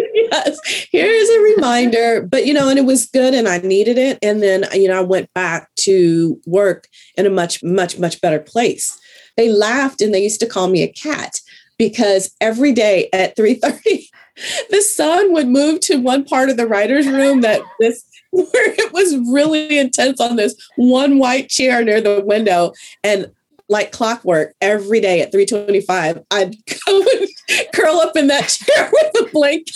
[0.13, 0.59] yes,
[0.91, 2.21] here's a reminder.
[2.21, 4.19] But, you know, and it was good and I needed it.
[4.21, 8.39] And then, you know, I went back to work in a much, much, much better
[8.39, 8.99] place.
[9.37, 11.39] They laughed and they used to call me a cat
[11.77, 14.05] because every day at 3.30,
[14.69, 18.93] the sun would move to one part of the writer's room that this where it
[18.93, 22.73] was really intense on this one white chair near the window.
[23.03, 23.31] And
[23.69, 27.29] like clockwork every day at 325 i'd go and
[27.73, 29.75] curl up in that chair with a blanket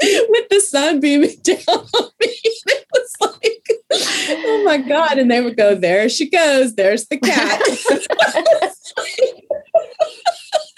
[0.00, 2.28] with the sun beaming down on me.
[2.64, 5.18] It was like oh my god.
[5.18, 6.74] And they would go there she goes.
[6.74, 7.60] There's the cat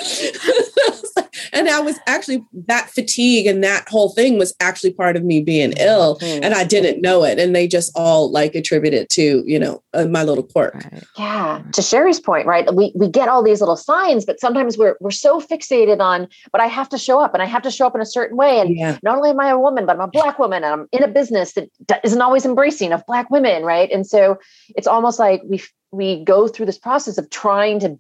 [1.53, 5.41] and I was actually that fatigue and that whole thing was actually part of me
[5.41, 6.45] being ill, mm-hmm.
[6.45, 7.39] and I didn't know it.
[7.39, 10.75] And they just all like attribute it to you know uh, my little quirk.
[10.75, 11.05] Right.
[11.19, 12.73] Yeah, to Sherry's point, right?
[12.75, 16.61] We we get all these little signs, but sometimes we're we're so fixated on, but
[16.61, 18.61] I have to show up, and I have to show up in a certain way.
[18.61, 18.99] And yeah.
[19.03, 21.09] not only am I a woman, but I'm a black woman, and I'm in a
[21.09, 21.53] business
[21.89, 23.91] that isn't always embracing of black women, right?
[23.91, 24.39] And so
[24.77, 25.63] it's almost like we
[25.95, 27.99] we go through this process of trying to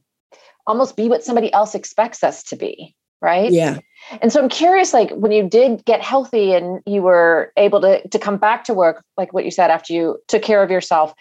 [0.67, 3.53] almost be what somebody else expects us to be right?
[3.53, 3.79] Yeah.
[4.21, 8.07] And so i'm curious like when you did get healthy and you were able to
[8.07, 11.15] to come back to work like what you said after you took care of yourself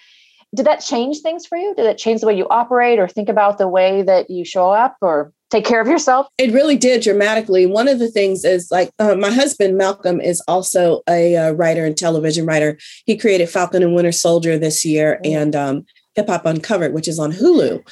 [0.55, 1.73] did that change things for you?
[1.75, 4.69] Did it change the way you operate or think about the way that you show
[4.69, 6.27] up or take care of yourself?
[6.37, 7.65] It really did dramatically.
[7.65, 11.85] One of the things is like uh, my husband malcolm is also a uh, writer
[11.85, 12.77] and television writer.
[13.05, 15.35] He created falcon and winter soldier this year mm-hmm.
[15.35, 17.83] and um, hip hop uncovered which is on hulu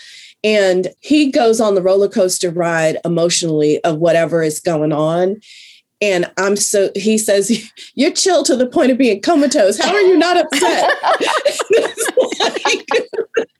[0.43, 5.39] and he goes on the roller coaster ride emotionally of whatever is going on.
[6.01, 9.80] And I'm so, he says, You're chill to the point of being comatose.
[9.80, 10.89] How are you not upset?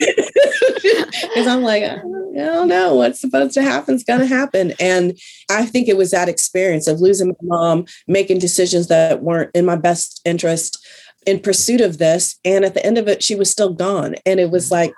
[0.02, 1.98] Because I'm like, I
[2.34, 4.74] don't know what's supposed to happen is going to happen.
[4.80, 5.17] And
[5.50, 9.65] I think it was that experience of losing my mom, making decisions that weren't in
[9.65, 10.86] my best interest
[11.26, 12.39] in pursuit of this.
[12.44, 14.15] And at the end of it, she was still gone.
[14.26, 14.94] And it was like,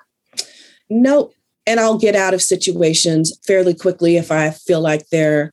[0.90, 1.34] nope,
[1.66, 5.52] and I'll get out of situations fairly quickly if I feel like they're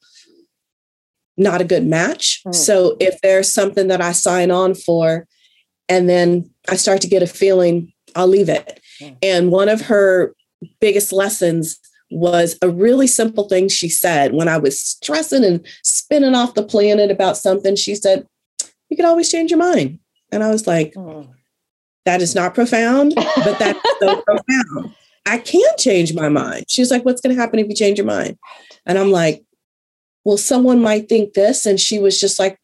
[1.36, 2.42] not a good match.
[2.46, 2.54] Mm.
[2.54, 5.26] So if there's something that I sign on for
[5.88, 8.80] and then I start to get a feeling, I'll leave it.
[9.00, 9.16] Mm.
[9.22, 10.34] And one of her
[10.80, 11.78] biggest lessons
[12.10, 16.62] was a really simple thing she said when I was stressing and spinning off the
[16.62, 17.76] planet about something.
[17.76, 18.26] She said,
[18.88, 20.00] You can always change your mind.
[20.32, 21.28] And I was like, mm.
[22.06, 24.94] That is not profound, but that's so profound.
[25.30, 26.64] I can change my mind.
[26.68, 28.36] She was like, What's going to happen if you change your mind?
[28.84, 29.44] And I'm like,
[30.24, 31.66] Well, someone might think this.
[31.66, 32.58] And she was just like,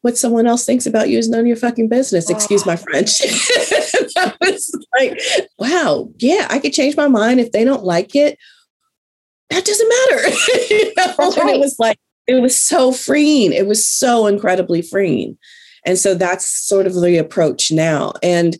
[0.00, 2.30] What someone else thinks about you is none of your fucking business.
[2.30, 3.20] Excuse my French.
[4.16, 5.20] I was like,
[5.58, 8.38] Wow, yeah, I could change my mind if they don't like it.
[9.50, 10.28] That doesn't matter.
[10.70, 11.14] you know?
[11.18, 11.56] Right.
[11.56, 13.52] It was like, it was so freeing.
[13.52, 15.36] It was so incredibly freeing.
[15.84, 18.12] And so that's sort of the approach now.
[18.22, 18.56] And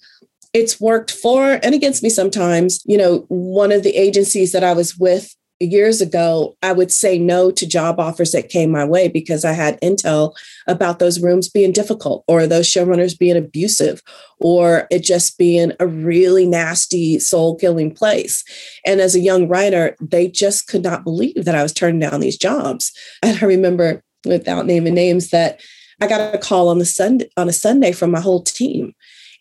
[0.53, 2.83] it's worked for and against me sometimes.
[2.87, 7.19] You know, one of the agencies that I was with years ago, I would say
[7.19, 10.35] no to job offers that came my way because I had intel
[10.67, 14.03] about those rooms being difficult or those showrunners being abusive
[14.39, 18.45] or it just being a really nasty, soul killing place.
[18.87, 22.21] And as a young writer, they just could not believe that I was turning down
[22.21, 22.93] these jobs.
[23.23, 25.61] And I remember, without naming names, that
[26.01, 28.95] I got a call on the Sunday on a Sunday from my whole team.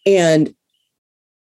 [0.06, 0.54] And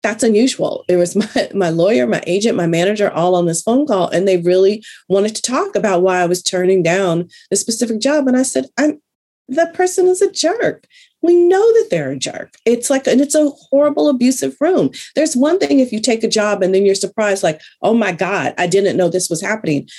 [0.04, 0.86] that's unusual.
[0.88, 4.28] It was my, my lawyer, my agent, my manager, all on this phone call, and
[4.28, 8.28] they really wanted to talk about why I was turning down this specific job.
[8.28, 9.02] And I said, I'm
[9.50, 10.86] that person is a jerk.
[11.22, 12.56] We know that they're a jerk.
[12.66, 14.92] It's like, and it's a horrible, abusive room.
[15.16, 18.12] There's one thing if you take a job and then you're surprised, like, oh my
[18.12, 19.90] God, I didn't know this was happening.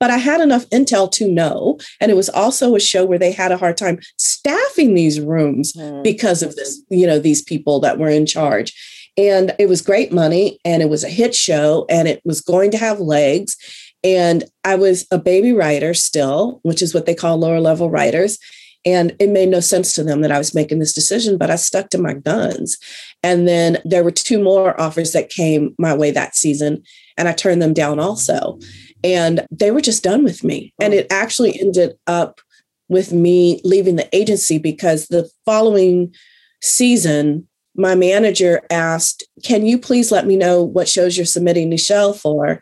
[0.00, 1.78] But I had enough intel to know.
[2.00, 5.72] And it was also a show where they had a hard time staffing these rooms
[5.72, 6.02] mm.
[6.02, 8.74] because of this, you know, these people that were in charge.
[9.16, 12.70] And it was great money and it was a hit show and it was going
[12.72, 13.56] to have legs.
[14.04, 18.38] And I was a baby writer still, which is what they call lower level writers.
[18.84, 21.56] And it made no sense to them that I was making this decision, but I
[21.56, 22.78] stuck to my guns.
[23.24, 26.84] And then there were two more offers that came my way that season,
[27.18, 28.60] and I turned them down also.
[29.02, 30.72] And they were just done with me.
[30.80, 32.40] And it actually ended up
[32.88, 36.14] with me leaving the agency because the following
[36.62, 42.18] season, my manager asked, Can you please let me know what shows you're submitting Nichelle
[42.18, 42.60] for?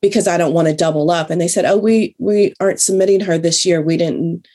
[0.00, 1.30] Because I don't want to double up.
[1.30, 3.80] And they said, Oh, we we aren't submitting her this year.
[3.80, 4.46] We didn't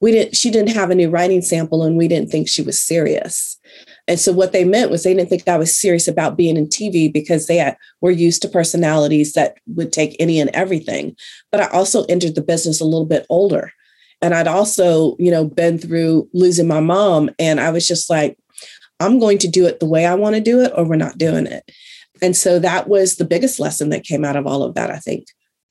[0.00, 2.80] we didn't she didn't have a new writing sample and we didn't think she was
[2.80, 3.58] serious
[4.08, 6.66] and so what they meant was they didn't think i was serious about being in
[6.66, 11.14] tv because they had, were used to personalities that would take any and everything
[11.52, 13.72] but i also entered the business a little bit older
[14.22, 18.36] and i'd also you know been through losing my mom and i was just like
[19.00, 21.18] i'm going to do it the way i want to do it or we're not
[21.18, 21.70] doing it.
[22.22, 24.98] And so that was the biggest lesson that came out of all of that i
[24.98, 25.26] think.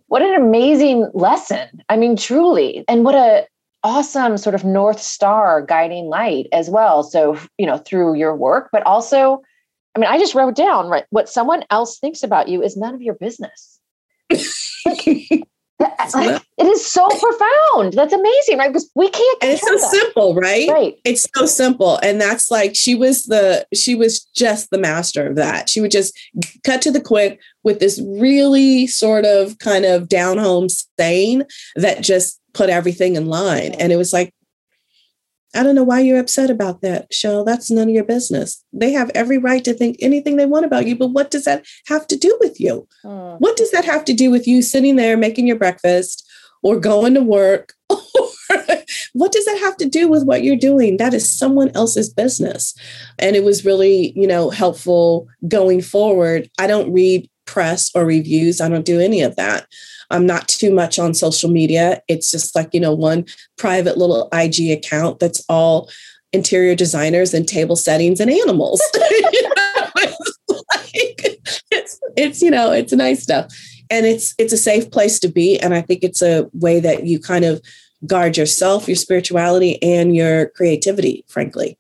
[0.08, 1.68] What an amazing lesson.
[1.88, 2.84] I mean truly.
[2.88, 3.46] And what a
[3.84, 7.04] awesome sort of north star guiding light as well.
[7.04, 9.42] So you know through your work but also
[9.96, 12.94] i mean i just wrote down right what someone else thinks about you is none
[12.94, 13.80] of your business
[15.80, 19.74] like, like, it is so profound that's amazing right because we can't and it's so
[19.74, 19.92] that.
[19.92, 24.70] simple right right it's so simple and that's like she was the she was just
[24.70, 26.18] the master of that she would just
[26.64, 31.44] cut to the quick with this really sort of kind of down home saying
[31.76, 33.74] that just put everything in line.
[33.74, 34.34] And it was like,
[35.56, 37.44] I don't know why you're upset about that, Shell.
[37.44, 38.64] That's none of your business.
[38.72, 41.66] They have every right to think anything they want about you, but what does that
[41.88, 42.88] have to do with you?
[43.04, 43.40] Mm.
[43.40, 46.29] What does that have to do with you sitting there making your breakfast
[46.62, 47.74] or going to work?
[49.14, 50.98] what does that have to do with what you're doing?
[50.98, 52.74] That is someone else's business.
[53.18, 56.50] And it was really, you know, helpful going forward.
[56.60, 58.62] I don't read press or reviews.
[58.62, 59.68] I don't do any of that.
[60.12, 62.02] I'm not too much on social media.
[62.08, 63.26] It's just like, you know, one
[63.58, 65.90] private little IG account that's all
[66.34, 68.82] interior designers and table settings and animals.
[68.94, 71.42] it's, like,
[71.72, 73.52] it's, it's, you know, it's nice stuff.
[73.90, 75.60] And it's it's a safe place to be.
[75.60, 77.62] And I think it's a way that you kind of
[78.06, 81.78] guard yourself, your spirituality, and your creativity, frankly.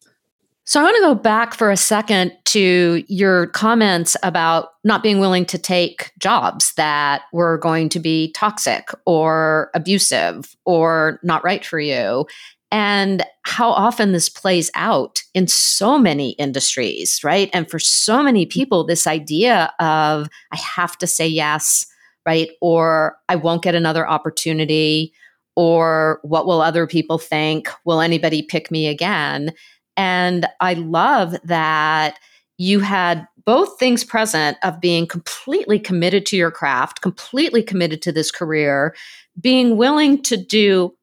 [0.70, 5.20] So I want to go back for a second to your comments about not being
[5.20, 11.66] willing to take jobs that were going to be toxic or abusive or not right
[11.66, 12.28] for you.
[12.72, 17.50] And how often this plays out in so many industries, right?
[17.52, 21.88] And for so many people, this idea of I have to say yes,
[22.26, 22.50] right?
[22.62, 25.14] Or I won't get another opportunity,
[25.56, 27.70] or what will other people think?
[27.86, 29.54] Will anybody pick me again?
[29.98, 32.20] And I love that
[32.58, 38.12] you had both things present of being completely committed to your craft, completely committed to
[38.12, 38.96] this career,
[39.42, 40.96] being willing to do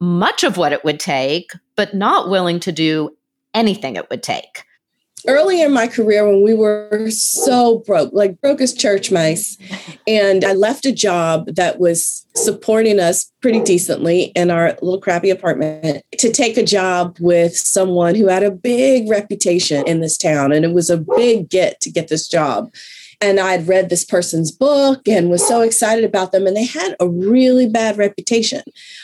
[0.00, 3.16] much of what it would take, but not willing to do
[3.54, 4.64] anything it would take
[5.26, 9.56] early in my career when we were so broke, like broke as church mice.
[10.06, 15.30] And I left a job that was supporting us pretty decently in our little crappy
[15.30, 20.52] apartment to take a job with someone who had a big reputation in this town.
[20.52, 22.72] And it was a big get to get this job.
[23.20, 26.46] And I'd read this person's book and was so excited about them.
[26.46, 28.62] And they had a really bad reputation.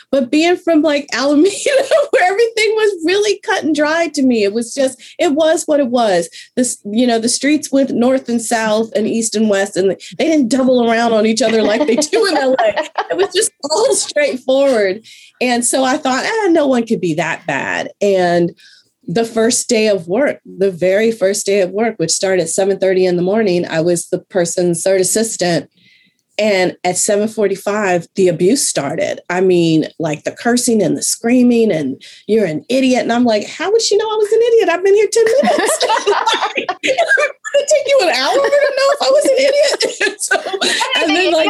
[0.09, 1.49] But being from like Alameda,
[2.11, 5.81] where everything was really cut and dry to me, it was just, it was what
[5.81, 6.29] it was.
[6.55, 10.25] This, you know, the streets went north and south and east and west, and they
[10.25, 12.55] didn't double around on each other like they do in LA.
[13.11, 15.05] It was just all straightforward.
[15.41, 17.91] And so I thought, ah, no one could be that bad.
[18.01, 18.55] And
[19.07, 23.05] the first day of work, the very first day of work, which started at 7:30
[23.05, 25.69] in the morning, I was the person's third assistant.
[26.37, 29.21] And at 7:45, the abuse started.
[29.29, 33.03] I mean, like the cursing and the screaming, and you're an idiot.
[33.03, 34.69] And I'm like, how would she know I was an idiot?
[34.69, 35.85] I've been here 10 minutes.
[36.57, 36.69] like,
[37.55, 40.19] it take you an hour to know if I was an idiot?
[40.21, 40.35] so,
[41.01, 41.47] and then like,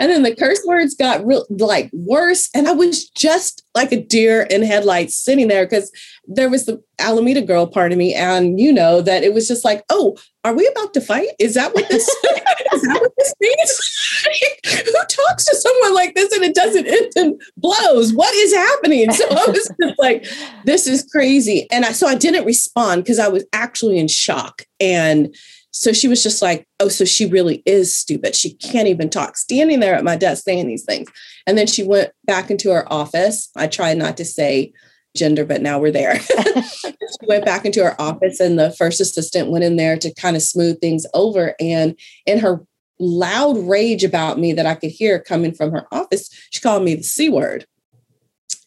[0.00, 2.48] And then the curse words got real like worse.
[2.54, 5.92] And I was just like a deer in headlights sitting there because
[6.26, 8.14] there was the Alameda girl part of me.
[8.14, 11.28] And you know that it was just like, oh, are we about to fight?
[11.38, 12.08] Is that what this
[12.72, 14.86] is that what this means?
[14.86, 18.14] Who talks to someone like this and it doesn't end in blows?
[18.14, 19.12] What is happening?
[19.12, 20.26] So I was just like,
[20.64, 21.66] this is crazy.
[21.70, 24.62] And I so I didn't respond because I was actually in shock.
[24.80, 25.34] And
[25.72, 28.34] so she was just like, oh, so she really is stupid.
[28.34, 31.08] She can't even talk, standing there at my desk saying these things.
[31.46, 33.50] And then she went back into her office.
[33.56, 34.72] I tried not to say
[35.16, 36.18] gender, but now we're there.
[36.82, 40.36] she went back into her office, and the first assistant went in there to kind
[40.36, 41.54] of smooth things over.
[41.60, 42.64] And in her
[42.98, 46.96] loud rage about me that I could hear coming from her office, she called me
[46.96, 47.66] the C word.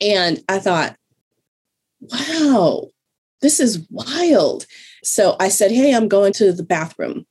[0.02, 0.96] And I thought,
[2.00, 2.88] wow,
[3.42, 4.66] this is wild.
[5.04, 7.26] So I said, Hey, I'm going to the bathroom.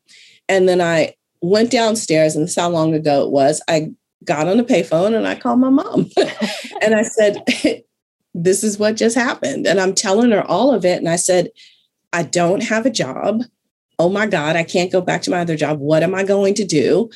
[0.48, 3.62] And then I went downstairs, and this how long ago it was.
[3.68, 3.90] I
[4.24, 6.08] got on the payphone and I called my mom.
[6.82, 7.44] and I said,
[8.34, 9.66] This is what just happened.
[9.66, 10.96] And I'm telling her all of it.
[10.96, 11.50] And I said,
[12.14, 13.42] I don't have a job.
[13.98, 15.80] Oh my God, I can't go back to my other job.
[15.80, 17.10] What am I going to do?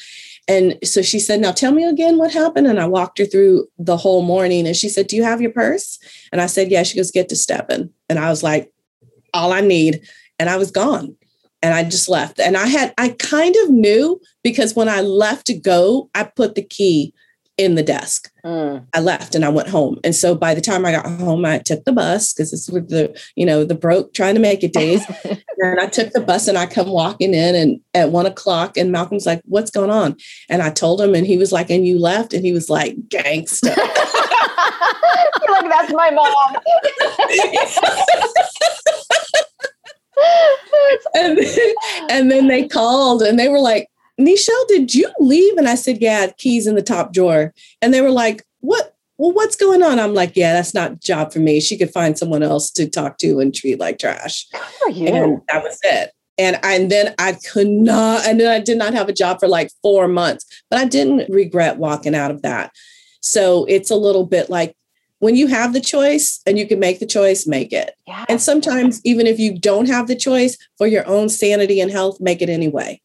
[0.46, 2.66] And so she said, Now tell me again what happened.
[2.66, 4.66] And I walked her through the whole morning.
[4.66, 5.98] And she said, Do you have your purse?
[6.32, 6.82] And I said, Yeah.
[6.82, 7.90] She goes, Get to stepping.
[8.10, 8.70] And I was like,
[9.32, 10.06] All I need
[10.38, 11.16] and I was gone.
[11.62, 12.38] And I just left.
[12.38, 16.54] And I had, I kind of knew because when I left to go, I put
[16.54, 17.14] the key
[17.56, 18.30] in the desk.
[18.44, 18.86] Mm.
[18.92, 19.98] I left and I went home.
[20.04, 22.90] And so by the time I got home, I took the bus because it's with
[22.90, 25.02] the, you know, the broke trying to make it days.
[25.58, 28.92] and I took the bus and I come walking in and at one o'clock and
[28.92, 30.16] Malcolm's like, what's going on?
[30.50, 32.34] And I told him and he was like, and you left?
[32.34, 33.68] And he was like, gangster.
[35.48, 36.56] like, that's my mom.
[41.14, 41.74] And, then,
[42.10, 43.88] and then they called and they were like,
[44.20, 45.56] Nichelle, did you leave?
[45.56, 47.52] And I said, Yeah, keys in the top drawer.
[47.82, 48.94] And they were like, What?
[49.18, 49.98] Well, what's going on?
[49.98, 51.60] I'm like, Yeah, that's not job for me.
[51.60, 54.46] She could find someone else to talk to and treat like trash.
[54.80, 55.08] for you.
[55.08, 56.12] And that was it.
[56.38, 59.40] And, I, and then I could not, and then I did not have a job
[59.40, 62.72] for like four months, but I didn't regret walking out of that.
[63.22, 64.76] So it's a little bit like
[65.26, 67.96] when you have the choice and you can make the choice, make it.
[68.06, 68.24] Yeah.
[68.28, 72.20] And sometimes, even if you don't have the choice for your own sanity and health,
[72.20, 73.02] make it anyway.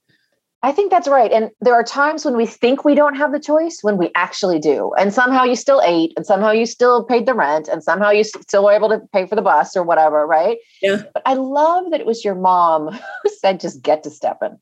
[0.61, 1.31] I think that's right.
[1.31, 4.59] And there are times when we think we don't have the choice when we actually
[4.59, 4.93] do.
[4.99, 8.23] And somehow you still ate and somehow you still paid the rent and somehow you
[8.23, 10.59] still were able to pay for the bus or whatever, right?
[10.79, 11.01] Yeah.
[11.15, 12.89] But I love that it was your mom
[13.23, 14.59] who said, just get to stepping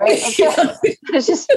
[0.00, 0.20] right?
[1.10, 1.50] It's just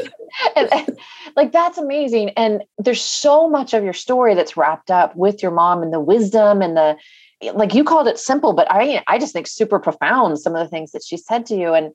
[0.55, 0.97] and, and,
[1.35, 2.29] like that's amazing.
[2.31, 5.99] And there's so much of your story that's wrapped up with your mom and the
[5.99, 6.95] wisdom and the
[7.53, 10.69] like you called it simple, but I I just think super profound some of the
[10.69, 11.73] things that she said to you.
[11.73, 11.91] And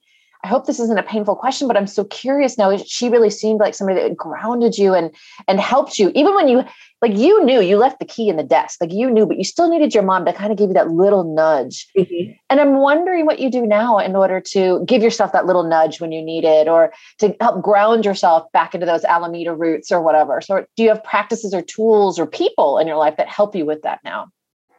[0.46, 2.76] I hope this isn't a painful question, but I'm so curious now.
[2.76, 5.12] She really seemed like somebody that grounded you and
[5.48, 6.62] and helped you, even when you
[7.02, 9.42] like you knew you left the key in the desk, like you knew, but you
[9.42, 11.88] still needed your mom to kind of give you that little nudge.
[11.98, 12.30] Mm-hmm.
[12.48, 16.00] And I'm wondering what you do now in order to give yourself that little nudge
[16.00, 20.00] when you need it, or to help ground yourself back into those Alameda roots or
[20.00, 20.40] whatever.
[20.40, 23.66] So, do you have practices or tools or people in your life that help you
[23.66, 24.28] with that now?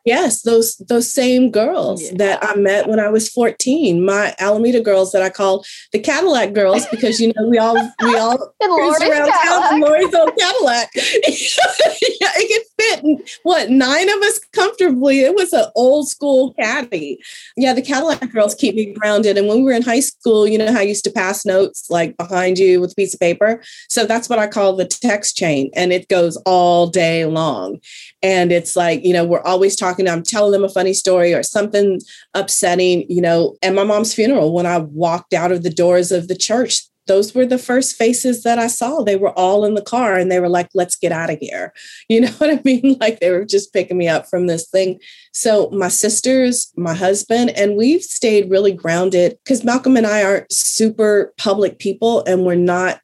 [0.07, 2.11] Yes, those those same girls yeah.
[2.15, 6.53] that I met when I was 14, my Alameda girls that I call the Cadillac
[6.53, 10.91] girls because you know we all we all cruise around town in Lori's old Cadillac.
[10.95, 15.19] yeah, it could fit what nine of us comfortably.
[15.19, 17.19] It was an old school caddy.
[17.57, 19.37] Yeah, the Cadillac girls keep me grounded.
[19.37, 21.89] And when we were in high school, you know how I used to pass notes
[21.89, 23.61] like behind you with a piece of paper.
[23.89, 27.81] So that's what I call the text chain, and it goes all day long.
[28.23, 31.33] And it's like you know we're always talking talking, I'm telling them a funny story
[31.33, 31.99] or something
[32.33, 36.27] upsetting, you know, at my mom's funeral, when I walked out of the doors of
[36.27, 39.01] the church, those were the first faces that I saw.
[39.01, 41.73] They were all in the car and they were like, let's get out of here.
[42.09, 42.97] You know what I mean?
[42.99, 44.99] Like they were just picking me up from this thing.
[45.33, 50.51] So my sisters, my husband, and we've stayed really grounded because Malcolm and I aren't
[50.51, 52.99] super public people and we're not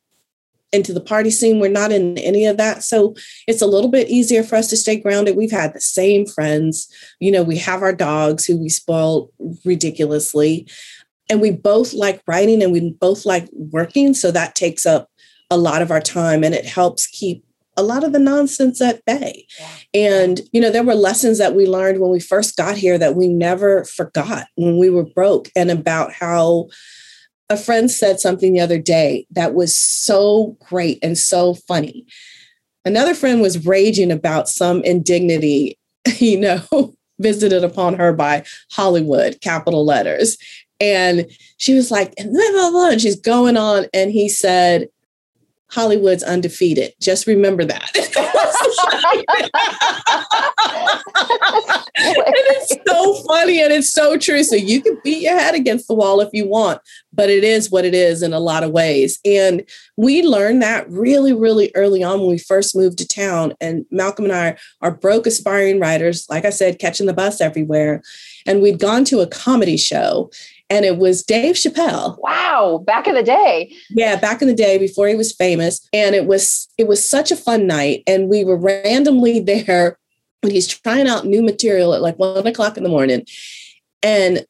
[0.74, 1.60] into the party scene.
[1.60, 2.84] We're not in any of that.
[2.84, 3.16] So
[3.48, 5.38] it's a little bit easier for us to stay grounded.
[5.38, 6.88] We've had the same friends.
[7.20, 9.30] You know, we have our dogs who we spoil
[9.64, 10.68] ridiculously.
[11.30, 14.14] And we both like writing and we both like working.
[14.14, 15.10] So that takes up
[15.50, 17.46] a lot of our time and it helps keep
[17.78, 19.48] a lot of the nonsense at bay.
[19.94, 23.16] And, you know, there were lessons that we learned when we first got here that
[23.16, 26.68] we never forgot when we were broke and about how
[27.50, 32.06] a friend said something the other day that was so great and so funny.
[32.86, 35.78] Another friend was raging about some indignity,
[36.18, 36.62] you know,
[37.20, 40.38] visited upon her by Hollywood, capital letters.
[40.80, 42.90] And she was like, and blah, blah, blah.
[42.90, 43.86] And she's going on.
[43.94, 44.88] And he said,
[45.74, 46.94] Hollywood's undefeated.
[47.02, 47.90] Just remember that.
[51.96, 54.44] and it's so funny and it's so true.
[54.44, 56.80] So you can beat your head against the wall if you want,
[57.12, 59.20] but it is what it is in a lot of ways.
[59.26, 59.68] And
[59.98, 63.56] we learned that really, really early on when we first moved to town.
[63.60, 68.04] And Malcolm and I are broke aspiring writers, like I said, catching the bus everywhere.
[68.46, 70.30] And we'd gone to a comedy show
[70.70, 72.18] and it was Dave Chappelle.
[72.20, 73.72] Wow, back in the day.
[73.90, 77.32] Yeah, back in the day before he was famous, and it was it was such
[77.32, 79.98] a fun night, and we were randomly there
[80.42, 83.26] when he's trying out new material at like one o'clock in the morning,
[84.02, 84.46] and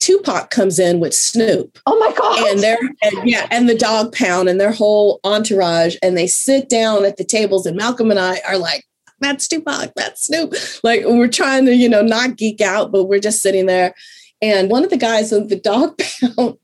[0.00, 1.78] Tupac comes in with Snoop.
[1.86, 2.52] Oh my god!
[2.52, 6.68] And they're and, yeah, and the Dogg Pound and their whole entourage, and they sit
[6.68, 8.84] down at the tables, and Malcolm and I are like.
[9.20, 10.52] That's Tupac, that's Snoop.
[10.82, 13.94] Like we're trying to, you know, not geek out, but we're just sitting there
[14.42, 15.98] and one of the guys of the dog
[16.36, 16.58] Pound,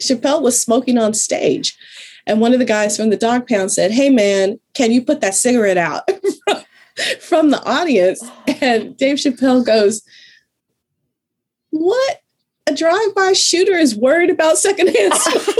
[0.00, 1.76] Chappelle was smoking on stage.
[2.26, 5.20] And one of the guys from the Dogg Pound said, Hey, man, can you put
[5.20, 6.08] that cigarette out
[7.20, 8.24] from the audience?
[8.62, 10.02] And Dave Chappelle goes,
[11.70, 12.20] What?
[12.66, 15.56] A drive by shooter is worried about secondhand smoke.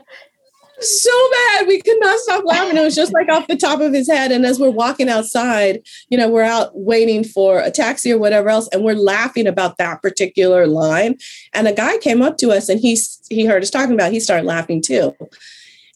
[0.80, 1.66] so bad.
[1.66, 2.76] We could not stop laughing.
[2.76, 4.32] It was just like off the top of his head.
[4.32, 8.48] And as we're walking outside, you know, we're out waiting for a taxi or whatever
[8.48, 11.16] else, and we're laughing about that particular line.
[11.52, 14.08] And a guy came up to us and he he heard us talking about.
[14.08, 14.14] It.
[14.14, 15.14] He started laughing too.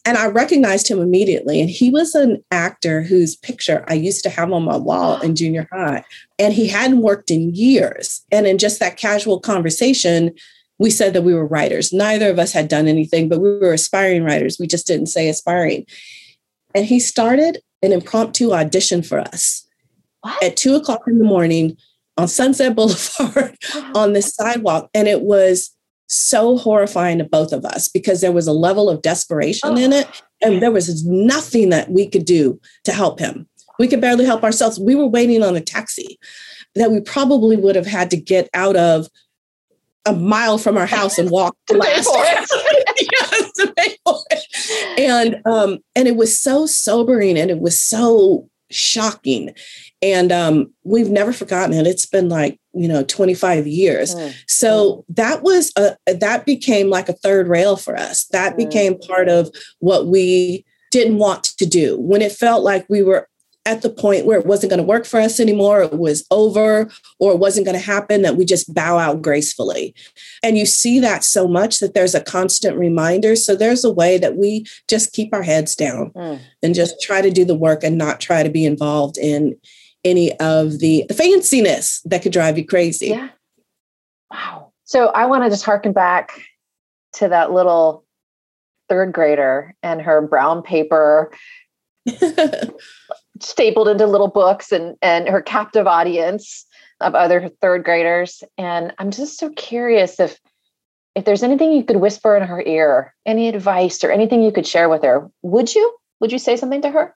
[0.07, 1.59] And I recognized him immediately.
[1.59, 5.35] And he was an actor whose picture I used to have on my wall in
[5.35, 6.03] junior high.
[6.37, 8.23] And he hadn't worked in years.
[8.31, 10.35] And in just that casual conversation,
[10.79, 11.93] we said that we were writers.
[11.93, 14.57] Neither of us had done anything, but we were aspiring writers.
[14.59, 15.85] We just didn't say aspiring.
[16.73, 19.65] And he started an impromptu audition for us
[20.21, 20.43] what?
[20.43, 21.77] at two o'clock in the morning
[22.17, 23.57] on Sunset Boulevard
[23.95, 24.89] on the sidewalk.
[24.93, 25.71] And it was
[26.07, 29.77] so horrifying to both of us because there was a level of desperation oh.
[29.77, 30.07] in it.
[30.41, 33.47] And there was nothing that we could do to help him.
[33.79, 34.79] We could barely help ourselves.
[34.79, 36.19] We were waiting on a taxi
[36.75, 39.07] that we probably would have had to get out of
[40.05, 41.85] a mile from our house and walked to for
[43.11, 44.99] yes, to pay for it.
[44.99, 49.53] And um, and it was so sobering and it was so shocking.
[50.01, 51.87] And um, we've never forgotten it.
[51.87, 54.13] It's been like, you know, 25 years.
[54.13, 54.33] Mm.
[54.47, 58.25] So that was a that became like a third rail for us.
[58.25, 58.57] That mm.
[58.57, 59.49] became part of
[59.79, 63.27] what we didn't want to do when it felt like we were
[63.65, 66.89] at the point where it wasn't going to work for us anymore, it was over,
[67.19, 69.95] or it wasn't going to happen, that we just bow out gracefully.
[70.43, 73.35] And you see that so much that there's a constant reminder.
[73.35, 76.39] So there's a way that we just keep our heads down mm.
[76.61, 79.57] and just try to do the work and not try to be involved in
[80.03, 83.07] any of the, the fanciness that could drive you crazy.
[83.07, 83.29] Yeah.
[84.31, 84.73] Wow.
[84.83, 86.39] So I want to just harken back
[87.13, 88.05] to that little
[88.87, 91.31] third grader and her brown paper
[93.45, 96.65] stapled into little books and and her captive audience
[97.01, 98.43] of other third graders.
[98.57, 100.39] And i'm just so curious if
[101.15, 104.67] if there's anything you could whisper in her ear any advice or anything you could
[104.67, 105.29] share with her.
[105.43, 105.95] Would you?
[106.19, 107.15] Would you say something to her?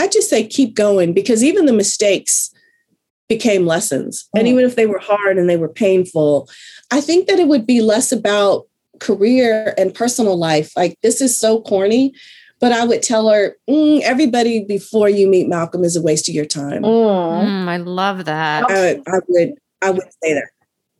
[0.00, 2.52] I just say keep going because even the mistakes
[3.28, 4.28] became lessons.
[4.34, 4.40] Mm.
[4.40, 6.50] and even if they were hard and they were painful
[6.90, 8.66] i think that it would be less about
[9.02, 10.72] career and personal life.
[10.76, 12.14] Like this is so corny
[12.62, 16.34] but I would tell her, mm, everybody before you meet Malcolm is a waste of
[16.36, 16.84] your time.
[16.84, 17.44] Mm.
[17.44, 18.70] Mm, I love that.
[18.70, 20.48] I, I, would, I would say that.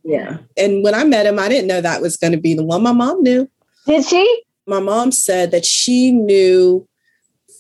[0.03, 0.39] Yeah.
[0.57, 2.83] And when I met him, I didn't know that was going to be the one.
[2.83, 3.49] My mom knew.
[3.87, 4.43] Did she?
[4.67, 6.85] My mom said that she knew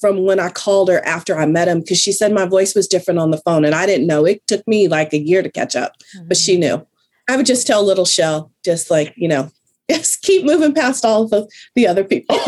[0.00, 2.88] from when I called her after I met him because she said my voice was
[2.88, 4.26] different on the phone and I didn't know.
[4.26, 6.26] It took me like a year to catch up, mm-hmm.
[6.26, 6.84] but she knew.
[7.28, 9.48] I would just tell little Shell, just like, you know,
[9.91, 12.37] just keep moving past all of the, the other people.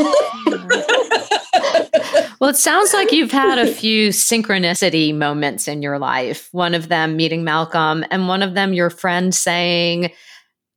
[2.40, 6.48] well, it sounds like you've had a few synchronicity moments in your life.
[6.52, 10.10] One of them meeting Malcolm, and one of them your friend saying,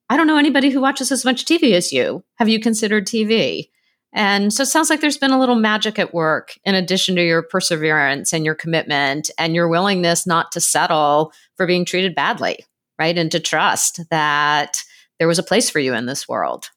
[0.10, 2.24] I don't know anybody who watches as much TV as you.
[2.36, 3.70] Have you considered TV?
[4.14, 7.24] And so it sounds like there's been a little magic at work in addition to
[7.24, 12.66] your perseverance and your commitment and your willingness not to settle for being treated badly,
[12.97, 13.18] right?
[13.18, 14.82] And to trust that
[15.20, 16.70] there was a place for you in this world,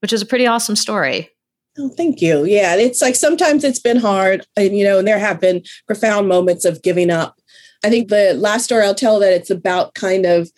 [0.00, 1.30] which is a pretty awesome story.
[1.78, 2.44] Oh, thank you.
[2.44, 6.28] Yeah, it's like sometimes it's been hard, and you know, and there have been profound
[6.28, 7.40] moments of giving up.
[7.84, 10.50] I think the last story I'll tell that it's about kind of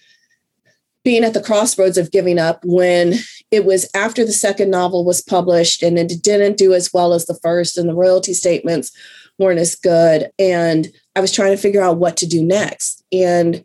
[1.04, 3.14] being at the crossroads of giving up when
[3.50, 7.26] it was after the second novel was published and it didn't do as well as
[7.26, 8.90] the first, and the royalty statements
[9.38, 10.30] weren't as good.
[10.38, 13.04] And I was trying to figure out what to do next.
[13.12, 13.64] And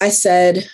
[0.00, 0.68] I said,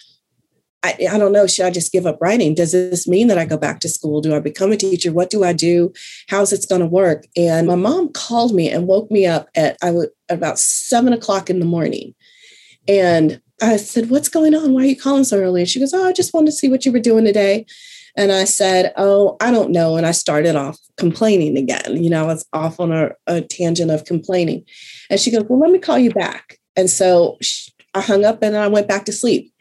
[0.82, 1.46] I, I don't know.
[1.46, 2.54] Should I just give up writing?
[2.54, 4.20] Does this mean that I go back to school?
[4.20, 5.12] Do I become a teacher?
[5.12, 5.92] What do I do?
[6.28, 7.24] How's it going to work?
[7.36, 11.50] And my mom called me and woke me up at I was about seven o'clock
[11.50, 12.14] in the morning.
[12.88, 14.72] And I said, What's going on?
[14.72, 15.62] Why are you calling so early?
[15.62, 17.66] And she goes, Oh, I just wanted to see what you were doing today.
[18.16, 19.96] And I said, Oh, I don't know.
[19.96, 22.02] And I started off complaining again.
[22.02, 24.64] You know, I was off on a, a tangent of complaining.
[25.10, 26.58] And she goes, Well, let me call you back.
[26.76, 27.38] And so
[27.94, 29.52] I hung up and I went back to sleep.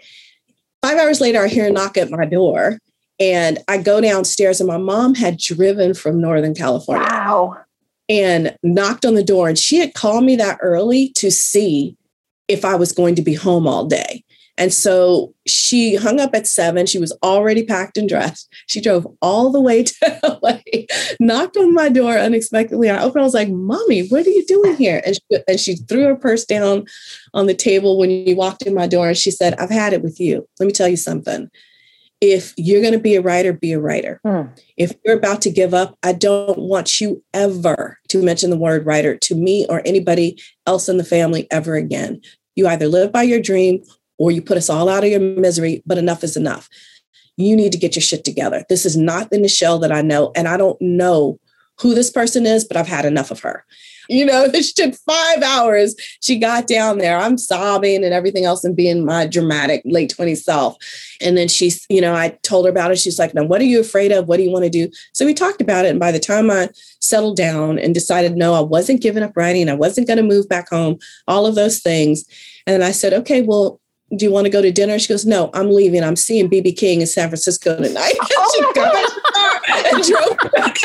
[0.86, 2.78] Five hours later, I hear a knock at my door.
[3.20, 7.08] And I go downstairs, and my mom had driven from Northern California.
[7.10, 7.58] Wow.
[8.08, 9.50] And knocked on the door.
[9.50, 11.98] And she had called me that early to see
[12.48, 14.24] if I was going to be home all day.
[14.58, 16.86] And so she hung up at seven.
[16.86, 18.52] She was already packed and dressed.
[18.68, 20.60] She drove all the way to LA,
[21.20, 22.90] knocked on my door unexpectedly.
[22.90, 25.02] I opened, I was like, Mommy, what are you doing here?
[25.06, 26.86] And she, and she threw her purse down
[27.34, 29.10] on the table when you walked in my door.
[29.10, 30.48] And she said, I've had it with you.
[30.60, 31.50] Let me tell you something.
[32.22, 34.22] If you're going to be a writer, be a writer.
[34.26, 34.44] Hmm.
[34.78, 38.86] If you're about to give up, I don't want you ever to mention the word
[38.86, 42.22] writer to me or anybody else in the family ever again.
[42.56, 43.84] You either live by your dream
[44.18, 46.70] or you put us all out of your misery, but enough is enough.
[47.38, 48.64] You need to get your shit together.
[48.70, 50.32] This is not the Nichelle that I know.
[50.36, 51.40] And I don't know
[51.80, 53.66] who this person is, but I've had enough of her.
[54.08, 55.96] You know, this took five hours.
[56.22, 57.18] She got down there.
[57.18, 60.78] I'm sobbing and everything else and being my dramatic late 20s self.
[61.22, 63.00] And then she's, you know, I told her about it.
[63.00, 64.28] She's like, now, what are you afraid of?
[64.28, 64.90] What do you want to do?
[65.14, 65.90] So we talked about it.
[65.90, 69.70] And by the time I settled down and decided, no, I wasn't giving up writing,
[69.70, 70.98] I wasn't going to move back home,
[71.28, 72.26] all of those things.
[72.68, 73.80] And then I said, okay, well,
[74.16, 75.00] do you want to go to dinner?
[75.00, 76.04] She goes, no, I'm leaving.
[76.04, 78.14] I'm seeing BB King in San Francisco tonight.
[78.38, 80.78] Oh she got and drove back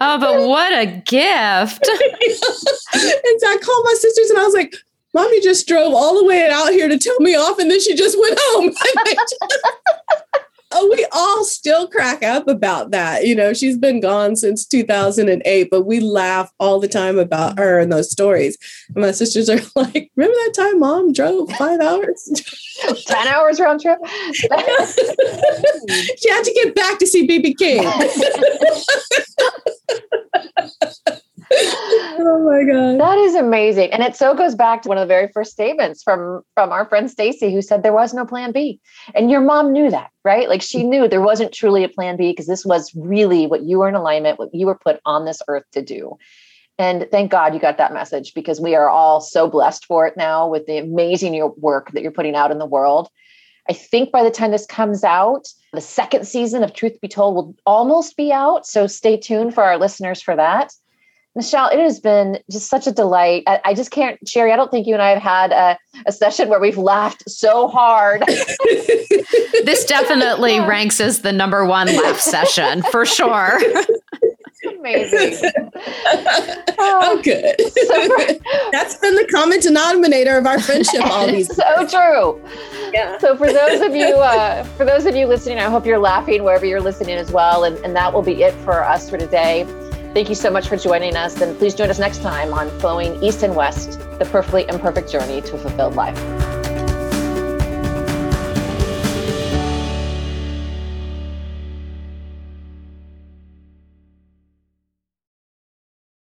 [0.00, 1.88] Oh, but what a gift.
[1.88, 4.74] and so I called my sisters and I was like,
[5.14, 7.96] Mommy just drove all the way out here to tell me off and then she
[7.96, 8.72] just went home.
[10.70, 13.26] oh, we all still crack up about that.
[13.26, 17.78] You know, she's been gone since 2008, but we laugh all the time about her
[17.78, 18.58] and those stories.
[18.94, 22.30] And my sisters are like, remember that time mom drove five hours?
[23.06, 23.98] 10 hours round trip?
[24.06, 24.48] she
[26.30, 27.84] had to get back to see BB King.
[31.50, 33.00] Oh my god.
[33.00, 33.92] That is amazing.
[33.92, 36.86] And it so goes back to one of the very first statements from from our
[36.88, 38.80] friend stacy who said there was no plan b.
[39.14, 40.50] And your mom knew that right?
[40.50, 43.78] Like she knew there wasn't truly a plan b because this was really what you
[43.78, 46.18] were in alignment what you were put on this earth to do.
[46.78, 50.16] And thank god you got that message because we are all so blessed for it
[50.16, 53.08] now with the amazing work that you're putting out in the world.
[53.70, 57.34] I think by the time this comes out, the second season of Truth Be Told
[57.34, 58.66] will almost be out.
[58.66, 60.72] So stay tuned for our listeners for that.
[61.36, 63.44] Nichelle, it has been just such a delight.
[63.46, 66.12] I, I, just can't, Sherry, I don't think you and I have had a, a
[66.12, 68.22] session where we've laughed so hard.
[68.26, 73.60] this definitely ranks as the number one laugh session for sure.
[74.78, 75.50] Amazing.
[76.78, 77.54] oh, good.
[77.60, 78.34] So for,
[78.72, 81.54] That's been the common denominator of our friendship all these.
[81.54, 82.42] so true.
[82.92, 83.18] Yeah.
[83.18, 86.42] So for those of you, uh, for those of you listening, I hope you're laughing
[86.42, 87.64] wherever you're listening as well.
[87.64, 89.64] And, and that will be it for us for today.
[90.14, 91.40] Thank you so much for joining us.
[91.40, 95.40] And please join us next time on Flowing East and West, the perfectly imperfect journey
[95.42, 96.57] to a fulfilled life.